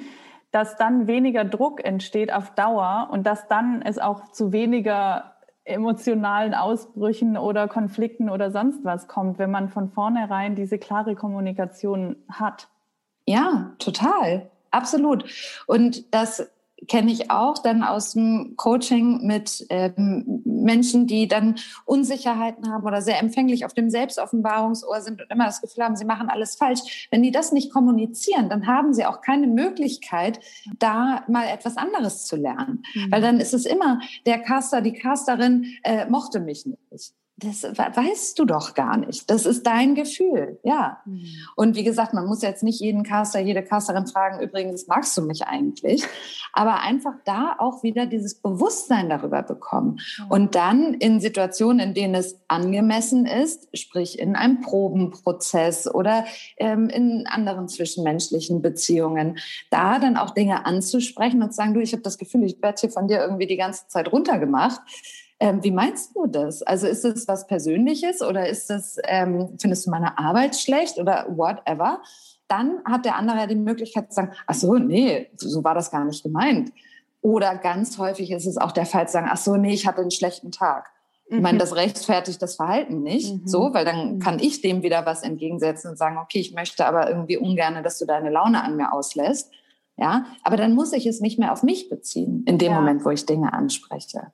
[0.51, 5.33] dass dann weniger Druck entsteht auf Dauer und dass dann es auch zu weniger
[5.63, 12.17] emotionalen Ausbrüchen oder Konflikten oder sonst was kommt, wenn man von vornherein diese klare Kommunikation
[12.29, 12.67] hat.
[13.25, 14.51] Ja, total.
[14.69, 15.25] Absolut.
[15.65, 16.47] Und das
[16.87, 21.55] kenne ich auch dann aus dem Coaching mit ähm, Menschen, die dann
[21.85, 26.05] Unsicherheiten haben oder sehr empfänglich auf dem Selbstoffenbarungsohr sind und immer das Gefühl haben, sie
[26.05, 27.07] machen alles falsch.
[27.11, 30.39] Wenn die das nicht kommunizieren, dann haben sie auch keine Möglichkeit,
[30.79, 32.83] da mal etwas anderes zu lernen.
[32.93, 33.11] Mhm.
[33.11, 38.37] Weil dann ist es immer, der Caster, die Casterin äh, mochte mich nicht das weißt
[38.37, 39.29] du doch gar nicht.
[39.29, 41.01] Das ist dein Gefühl, ja.
[41.05, 41.25] Mhm.
[41.55, 45.23] Und wie gesagt, man muss jetzt nicht jeden Caster, jede Casterin fragen, übrigens, magst du
[45.23, 46.03] mich eigentlich?
[46.53, 49.99] Aber einfach da auch wieder dieses Bewusstsein darüber bekommen.
[50.19, 50.31] Mhm.
[50.31, 56.25] Und dann in Situationen, in denen es angemessen ist, sprich in einem Probenprozess oder
[56.57, 59.39] ähm, in anderen zwischenmenschlichen Beziehungen,
[59.71, 62.79] da dann auch Dinge anzusprechen und zu sagen, du, ich habe das Gefühl, ich werde
[62.79, 64.81] hier von dir irgendwie die ganze Zeit runtergemacht
[65.39, 66.61] ähm, wie meinst du das?
[66.63, 71.25] Also ist es was Persönliches oder ist das, ähm, findest du meine Arbeit schlecht oder
[71.29, 72.01] whatever?
[72.47, 76.05] Dann hat der andere die Möglichkeit zu sagen, ach so, nee, so war das gar
[76.05, 76.71] nicht gemeint.
[77.21, 80.01] Oder ganz häufig ist es auch der Fall zu sagen, ach so, nee, ich hatte
[80.01, 80.89] einen schlechten Tag.
[81.27, 81.59] Ich meine, mhm.
[81.59, 83.47] das rechtfertigt das Verhalten nicht, mhm.
[83.47, 84.19] so, weil dann mhm.
[84.19, 87.97] kann ich dem wieder was entgegensetzen und sagen, okay, ich möchte aber irgendwie ungern, dass
[87.97, 89.51] du deine Laune an mir auslässt.
[89.95, 92.79] Ja, aber dann muss ich es nicht mehr auf mich beziehen, in dem ja.
[92.79, 94.31] Moment, wo ich Dinge anspreche.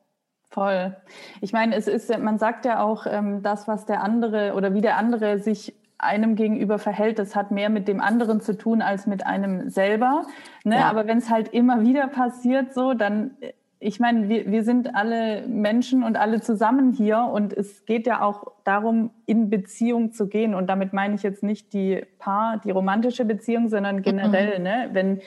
[0.49, 0.95] Voll.
[1.41, 4.81] Ich meine, es ist, man sagt ja auch, ähm, das, was der andere oder wie
[4.81, 9.05] der andere sich einem gegenüber verhält, das hat mehr mit dem anderen zu tun als
[9.05, 10.25] mit einem selber.
[10.63, 10.77] Ne?
[10.77, 10.89] Ja.
[10.89, 13.31] Aber wenn es halt immer wieder passiert, so, dann,
[13.79, 18.21] ich meine, wir, wir sind alle Menschen und alle zusammen hier und es geht ja
[18.21, 20.55] auch darum, in Beziehung zu gehen.
[20.55, 24.63] Und damit meine ich jetzt nicht die Paar, die romantische Beziehung, sondern generell, mhm.
[24.63, 24.89] ne?
[24.93, 25.21] Wenn,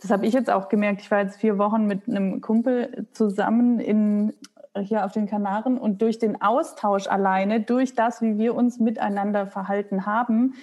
[0.00, 1.02] das habe ich jetzt auch gemerkt.
[1.02, 4.32] Ich war jetzt vier Wochen mit einem Kumpel zusammen in
[4.78, 9.46] hier auf den Kanaren und durch den Austausch alleine, durch das, wie wir uns miteinander
[9.46, 10.54] verhalten haben,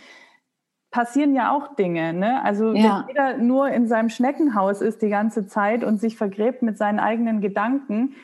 [0.92, 2.14] passieren ja auch Dinge.
[2.14, 2.42] Ne?
[2.44, 3.04] Also ja.
[3.08, 7.00] wenn jeder nur in seinem Schneckenhaus ist die ganze Zeit und sich vergräbt mit seinen
[7.00, 8.16] eigenen Gedanken,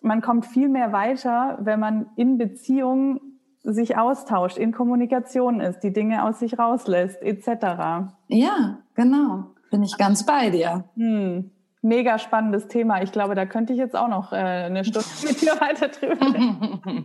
[0.00, 3.20] man kommt viel mehr weiter, wenn man in Beziehung
[3.62, 8.08] sich austauscht, in Kommunikation ist, die Dinge aus sich rauslässt, etc.
[8.28, 9.50] Ja, genau.
[9.70, 10.84] Bin ich ganz bei dir.
[10.94, 11.50] Hm
[11.82, 13.02] mega spannendes Thema.
[13.02, 17.04] Ich glaube, da könnte ich jetzt auch noch äh, eine Stunde mit dir weiter drüber.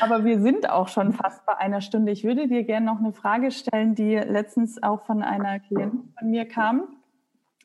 [0.00, 2.12] Aber wir sind auch schon fast bei einer Stunde.
[2.12, 6.30] Ich würde dir gerne noch eine Frage stellen, die letztens auch von einer Klientin von
[6.30, 6.84] mir kam.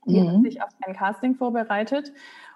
[0.06, 0.30] Die mhm.
[0.30, 2.14] hat sich auf ein Casting vorbereitet.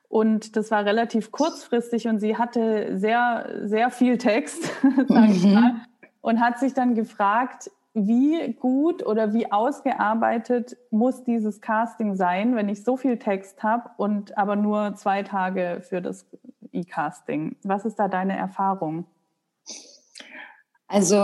[0.07, 4.63] Und das war relativ kurzfristig und sie hatte sehr, sehr viel Text,
[5.07, 5.53] sage ich mhm.
[5.53, 5.75] mal,
[6.21, 12.69] und hat sich dann gefragt, wie gut oder wie ausgearbeitet muss dieses Casting sein, wenn
[12.69, 16.25] ich so viel Text habe und aber nur zwei Tage für das
[16.71, 17.57] E-Casting?
[17.63, 19.05] Was ist da deine Erfahrung?
[20.87, 21.17] Also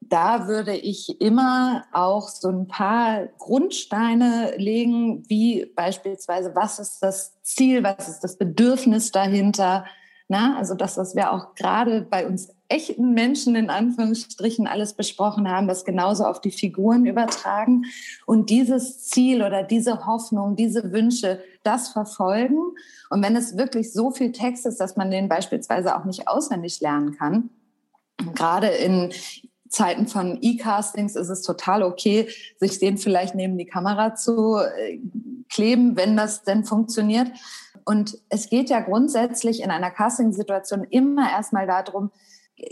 [0.00, 7.40] da würde ich immer auch so ein paar Grundsteine legen, wie beispielsweise, was ist das
[7.42, 9.84] Ziel, was ist das Bedürfnis dahinter,
[10.28, 15.50] na, also das, was wir auch gerade bei uns echten Menschen in Anführungsstrichen alles besprochen
[15.50, 17.84] haben, das genauso auf die Figuren übertragen
[18.26, 22.58] und dieses Ziel oder diese Hoffnung, diese Wünsche, das verfolgen.
[23.10, 26.80] Und wenn es wirklich so viel Text ist, dass man den beispielsweise auch nicht auswendig
[26.80, 27.50] lernen kann,
[28.34, 29.12] gerade in
[29.68, 34.98] Zeiten von E-Castings ist es total okay, sich den vielleicht neben die Kamera zu äh,
[35.48, 37.30] kleben, wenn das denn funktioniert.
[37.84, 42.10] Und es geht ja grundsätzlich in einer Casting-Situation immer erstmal darum,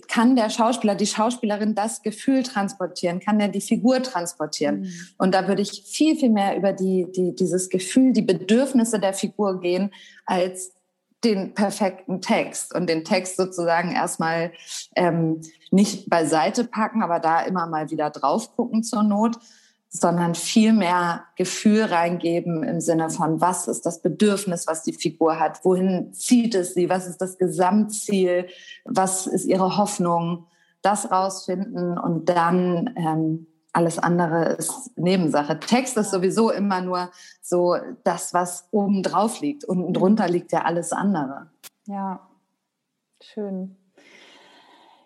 [0.09, 3.21] kann der Schauspieler, die Schauspielerin das Gefühl transportieren?
[3.21, 4.81] Kann er die Figur transportieren?
[4.81, 4.93] Mhm.
[5.19, 9.13] Und da würde ich viel, viel mehr über die, die, dieses Gefühl, die Bedürfnisse der
[9.13, 9.93] Figur gehen,
[10.27, 10.73] als
[11.25, 14.53] den perfekten Text und den Text sozusagen erstmal
[14.97, 19.37] ähm, nicht beiseite packen, aber da immer mal wieder drauf gucken zur Not,
[19.91, 25.41] sondern viel mehr Gefühl reingeben im Sinne von, was ist das Bedürfnis, was die Figur
[25.41, 28.47] hat, wohin zieht es sie, was ist das Gesamtziel,
[28.85, 30.47] was ist ihre Hoffnung,
[30.81, 35.59] das rausfinden und dann ähm, alles andere ist Nebensache.
[35.59, 37.11] Text ist sowieso immer nur
[37.43, 39.65] so das, was oben drauf liegt.
[39.65, 41.51] Unten drunter liegt ja alles andere.
[41.87, 42.29] Ja,
[43.23, 43.77] schön.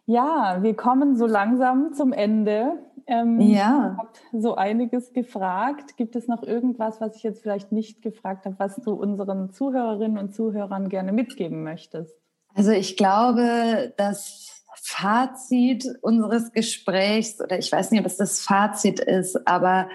[0.07, 2.79] Ja, wir kommen so langsam zum Ende.
[3.07, 3.97] Ähm, ja.
[3.99, 5.97] Habt so einiges gefragt.
[5.97, 10.19] Gibt es noch irgendwas, was ich jetzt vielleicht nicht gefragt habe, was du unseren Zuhörerinnen
[10.19, 12.15] und Zuhörern gerne mitgeben möchtest?
[12.55, 19.01] Also ich glaube, das Fazit unseres Gesprächs, oder ich weiß nicht, ob es das Fazit
[19.01, 19.89] ist, aber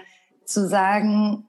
[0.44, 1.46] zu sagen,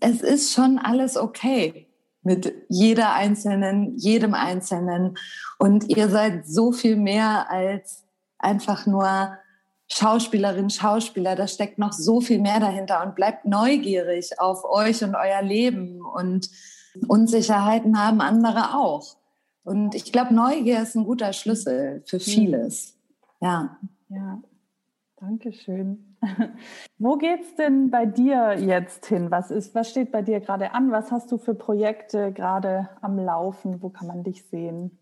[0.00, 1.87] es ist schon alles okay
[2.28, 5.16] mit jeder Einzelnen, jedem Einzelnen.
[5.58, 8.04] Und ihr seid so viel mehr als
[8.38, 9.32] einfach nur
[9.90, 15.14] Schauspielerin, Schauspieler, da steckt noch so viel mehr dahinter und bleibt neugierig auf euch und
[15.14, 16.50] euer Leben und
[17.06, 19.16] Unsicherheiten haben andere auch.
[19.64, 22.98] Und ich glaube, Neugier ist ein guter Schlüssel für vieles.
[23.40, 23.78] Ja.
[24.10, 24.42] Ja,
[25.16, 26.07] danke schön.
[26.98, 29.30] Wo geht's denn bei dir jetzt hin?
[29.30, 30.90] Was ist, was steht bei dir gerade an?
[30.90, 33.82] Was hast du für Projekte gerade am Laufen?
[33.82, 34.98] Wo kann man dich sehen?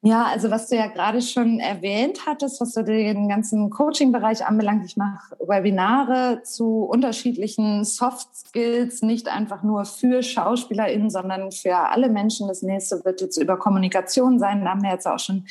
[0.00, 4.84] Ja, also was du ja gerade schon erwähnt hattest, was so den ganzen Coaching-Bereich anbelangt,
[4.84, 12.08] ich mache Webinare zu unterschiedlichen Soft Skills, nicht einfach nur für SchauspielerInnen, sondern für alle
[12.10, 12.46] Menschen.
[12.46, 14.64] Das nächste wird jetzt über Kommunikation sein.
[14.64, 15.46] Da haben wir jetzt auch schon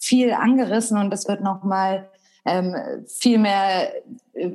[0.00, 2.10] viel angerissen und das wird nochmal
[2.44, 2.74] ähm,
[3.06, 3.92] viel mehr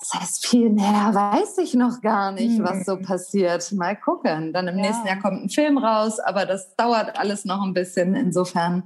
[0.00, 2.64] Das heißt, viel mehr weiß ich noch gar nicht, mhm.
[2.64, 3.70] was so passiert.
[3.72, 4.52] Mal gucken.
[4.52, 4.86] Dann im ja.
[4.86, 8.14] nächsten Jahr kommt ein Film raus, aber das dauert alles noch ein bisschen.
[8.14, 8.84] Insofern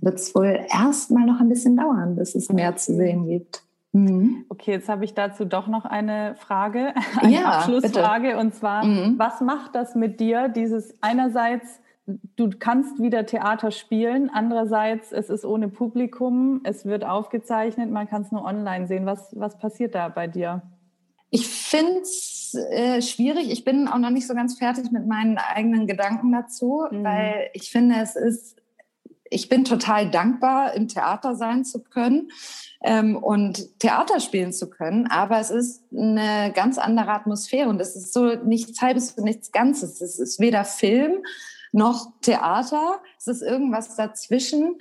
[0.00, 3.65] wird es wohl erstmal noch ein bisschen dauern, bis es mehr zu sehen gibt.
[3.96, 4.44] Mhm.
[4.50, 8.28] Okay, jetzt habe ich dazu doch noch eine Frage, eine ja, Abschlussfrage.
[8.28, 8.38] Bitte.
[8.38, 9.18] Und zwar, mhm.
[9.18, 11.80] was macht das mit dir, dieses einerseits
[12.36, 14.30] du kannst wieder Theater spielen.
[14.32, 19.06] Andererseits, es ist ohne Publikum, es wird aufgezeichnet, man kann es nur online sehen.
[19.06, 20.62] Was, was passiert da bei dir?
[21.30, 23.50] Ich finde es äh, schwierig.
[23.50, 27.02] Ich bin auch noch nicht so ganz fertig mit meinen eigenen Gedanken dazu, mhm.
[27.02, 28.62] weil ich finde, es ist,
[29.30, 32.30] ich bin total dankbar, im Theater sein zu können
[32.82, 35.06] ähm, und Theater spielen zu können.
[35.06, 39.52] Aber es ist eine ganz andere Atmosphäre und es ist so nichts Halbes und nichts
[39.52, 40.00] Ganzes.
[40.00, 41.24] Es ist weder Film
[41.72, 43.00] noch Theater.
[43.18, 44.76] Es ist irgendwas dazwischen.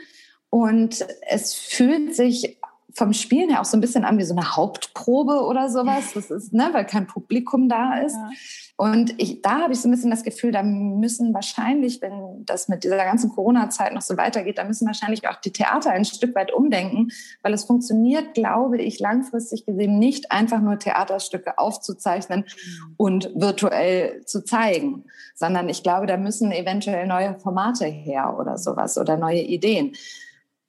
[0.49, 2.57] Und es fühlt sich
[2.95, 6.13] vom Spielen her auch so ein bisschen an wie so eine Hauptprobe oder sowas.
[6.13, 8.15] Das ist, ne, weil kein Publikum da ist.
[8.15, 8.29] Ja.
[8.77, 12.69] Und ich, da habe ich so ein bisschen das Gefühl, da müssen wahrscheinlich, wenn das
[12.69, 16.35] mit dieser ganzen Corona-Zeit noch so weitergeht, da müssen wahrscheinlich auch die Theater ein Stück
[16.35, 17.09] weit umdenken,
[17.41, 22.93] weil es funktioniert, glaube ich, langfristig gesehen nicht einfach nur Theaterstücke aufzuzeichnen mhm.
[22.95, 28.97] und virtuell zu zeigen, sondern ich glaube, da müssen eventuell neue Formate her oder sowas
[28.97, 29.93] oder neue Ideen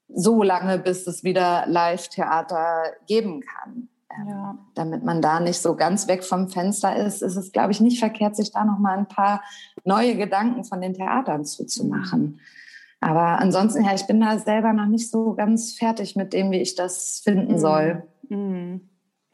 [0.09, 3.89] so lange, bis es wieder Live-Theater geben kann.
[4.11, 4.59] Ähm, ja.
[4.75, 7.99] Damit man da nicht so ganz weg vom Fenster ist, ist es, glaube ich, nicht
[7.99, 9.43] verkehrt, sich da noch mal ein paar
[9.85, 12.41] neue Gedanken von den Theatern zuzumachen.
[13.01, 16.61] Aber ansonsten, ja, ich bin da selber noch nicht so ganz fertig mit dem, wie
[16.61, 17.59] ich das finden mhm.
[17.59, 18.03] soll.
[18.29, 18.89] Mhm.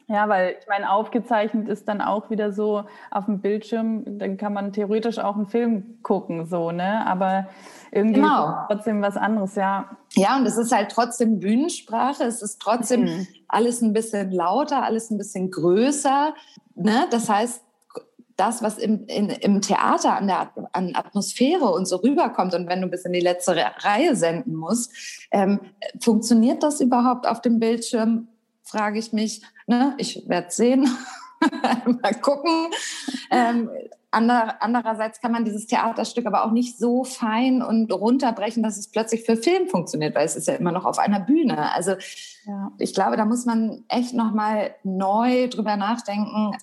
[0.07, 4.53] Ja, weil ich meine, aufgezeichnet ist dann auch wieder so auf dem Bildschirm, dann kann
[4.53, 7.05] man theoretisch auch einen Film gucken, so, ne?
[7.07, 7.47] Aber
[7.91, 8.65] irgendwie genau.
[8.67, 9.97] trotzdem was anderes, ja.
[10.13, 13.27] Ja, und es ist halt trotzdem Bühnensprache, es ist trotzdem mhm.
[13.47, 16.33] alles ein bisschen lauter, alles ein bisschen größer.
[16.75, 17.07] Ne?
[17.09, 17.63] Das heißt,
[18.35, 22.81] das, was im, in, im Theater an der an Atmosphäre und so rüberkommt und wenn
[22.81, 24.91] du bis in die letzte Reihe senden musst,
[25.31, 25.59] ähm,
[25.99, 28.27] funktioniert das überhaupt auf dem Bildschirm?
[28.63, 29.43] Frage ich mich.
[29.67, 29.95] Ne?
[29.97, 30.89] Ich werde sehen.
[32.01, 32.67] Mal gucken.
[33.31, 33.69] Ähm,
[34.13, 38.87] Ander, andererseits kann man dieses Theaterstück aber auch nicht so fein und runterbrechen, dass es
[38.89, 41.73] plötzlich für Film funktioniert, weil es ist ja immer noch auf einer Bühne.
[41.73, 41.93] Also
[42.45, 42.71] ja.
[42.77, 46.55] ich glaube, da muss man echt noch mal neu drüber nachdenken.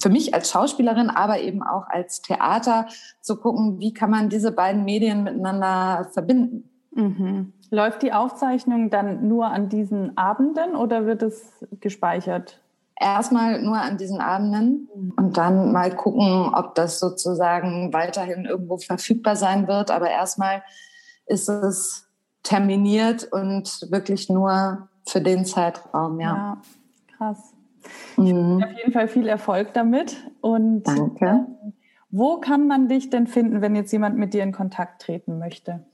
[0.00, 2.86] Für mich als Schauspielerin, aber eben auch als Theater
[3.20, 6.70] zu gucken, wie kann man diese beiden Medien miteinander verbinden.
[6.92, 7.52] Mhm.
[7.70, 12.60] Läuft die Aufzeichnung dann nur an diesen Abenden oder wird es gespeichert?
[12.98, 19.36] erstmal nur an diesen Abenden und dann mal gucken, ob das sozusagen weiterhin irgendwo verfügbar
[19.36, 19.90] sein wird.
[19.90, 20.62] Aber erstmal
[21.26, 22.08] ist es
[22.42, 26.34] terminiert und wirklich nur für den Zeitraum, ja.
[26.34, 26.62] ja
[27.16, 27.52] krass.
[28.16, 28.62] Ich mhm.
[28.62, 30.16] auf jeden Fall viel Erfolg damit.
[30.40, 31.26] Und Danke.
[31.26, 31.72] Äh,
[32.10, 35.84] wo kann man dich denn finden, wenn jetzt jemand mit dir in Kontakt treten möchte?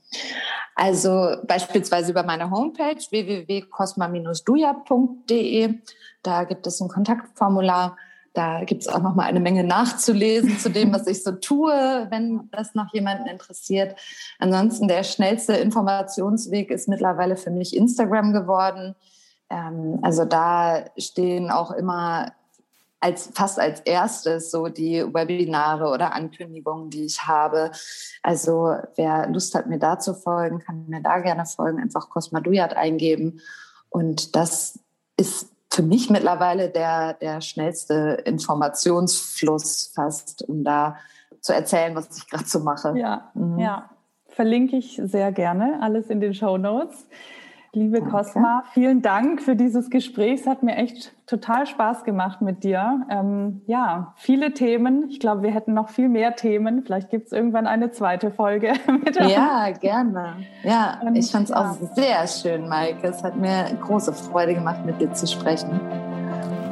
[0.75, 5.79] Also beispielsweise über meine Homepage www.cosma-duja.de.
[6.23, 7.97] Da gibt es ein Kontaktformular.
[8.33, 11.71] Da gibt es auch noch mal eine Menge nachzulesen zu dem, was ich so tue,
[12.09, 13.95] wenn das noch jemanden interessiert.
[14.39, 18.95] Ansonsten der schnellste Informationsweg ist mittlerweile für mich Instagram geworden.
[19.51, 22.33] Ähm, also da stehen auch immer
[23.03, 27.71] als fast als erstes so die Webinare oder Ankündigungen, die ich habe.
[28.21, 32.39] Also wer Lust hat, mir da zu folgen, kann mir da gerne folgen, einfach Cosma
[32.39, 33.41] Dujat eingeben.
[33.89, 34.79] Und das
[35.17, 40.95] ist für mich mittlerweile der, der schnellste Informationsfluss fast, um da
[41.41, 42.97] zu erzählen, was ich gerade so mache.
[42.97, 43.59] Ja, mhm.
[43.59, 43.89] ja,
[44.29, 47.05] verlinke ich sehr gerne alles in den Show Notes.
[47.75, 48.11] Liebe Danke.
[48.11, 50.41] Cosma, vielen Dank für dieses Gespräch.
[50.41, 53.01] Es hat mir echt total Spaß gemacht mit dir.
[53.09, 55.09] Ähm, ja, viele Themen.
[55.09, 56.83] Ich glaube, wir hätten noch viel mehr Themen.
[56.83, 58.73] Vielleicht gibt es irgendwann eine zweite Folge.
[59.03, 60.35] mit ja, gerne.
[60.63, 61.71] Ja, Und, ich fand es ja.
[61.71, 63.07] auch sehr schön, Maike.
[63.07, 65.81] Es hat mir große Freude gemacht, mit dir zu sprechen.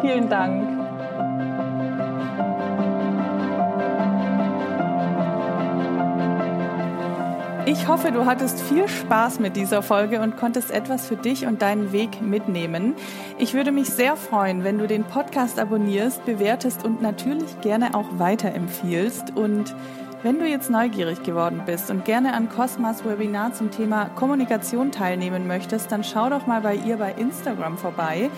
[0.01, 0.80] Vielen Dank.
[7.67, 11.61] Ich hoffe, du hattest viel Spaß mit dieser Folge und konntest etwas für dich und
[11.61, 12.95] deinen Weg mitnehmen.
[13.37, 18.07] Ich würde mich sehr freuen, wenn du den Podcast abonnierst, bewertest und natürlich gerne auch
[18.17, 19.37] weiterempfiehlst.
[19.37, 19.75] Und
[20.23, 25.45] wenn du jetzt neugierig geworden bist und gerne an Cosmas Webinar zum Thema Kommunikation teilnehmen
[25.45, 28.31] möchtest, dann schau doch mal bei ihr bei Instagram vorbei.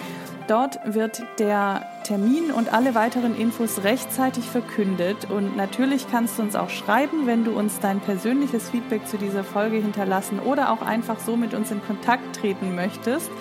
[0.48, 5.30] Dort wird der Termin und alle weiteren Infos rechtzeitig verkündet.
[5.30, 9.46] Und natürlich kannst du uns auch schreiben, wenn du uns dein persönliches Feedback zu dieser
[9.46, 13.32] Folge hinterlassen oder auch einfach so mit uns in Kontakt treten möchtest.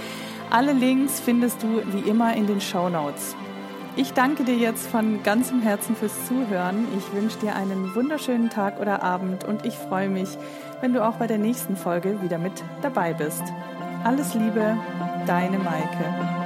[0.51, 3.35] Alle Links findest du wie immer in den Show Notes.
[3.97, 6.87] Ich danke dir jetzt von ganzem Herzen fürs Zuhören.
[6.97, 10.31] Ich wünsche dir einen wunderschönen Tag oder Abend und ich freue mich,
[10.81, 13.43] wenn du auch bei der nächsten Folge wieder mit dabei bist.
[14.05, 14.79] Alles Liebe,
[15.27, 16.42] deine Maike.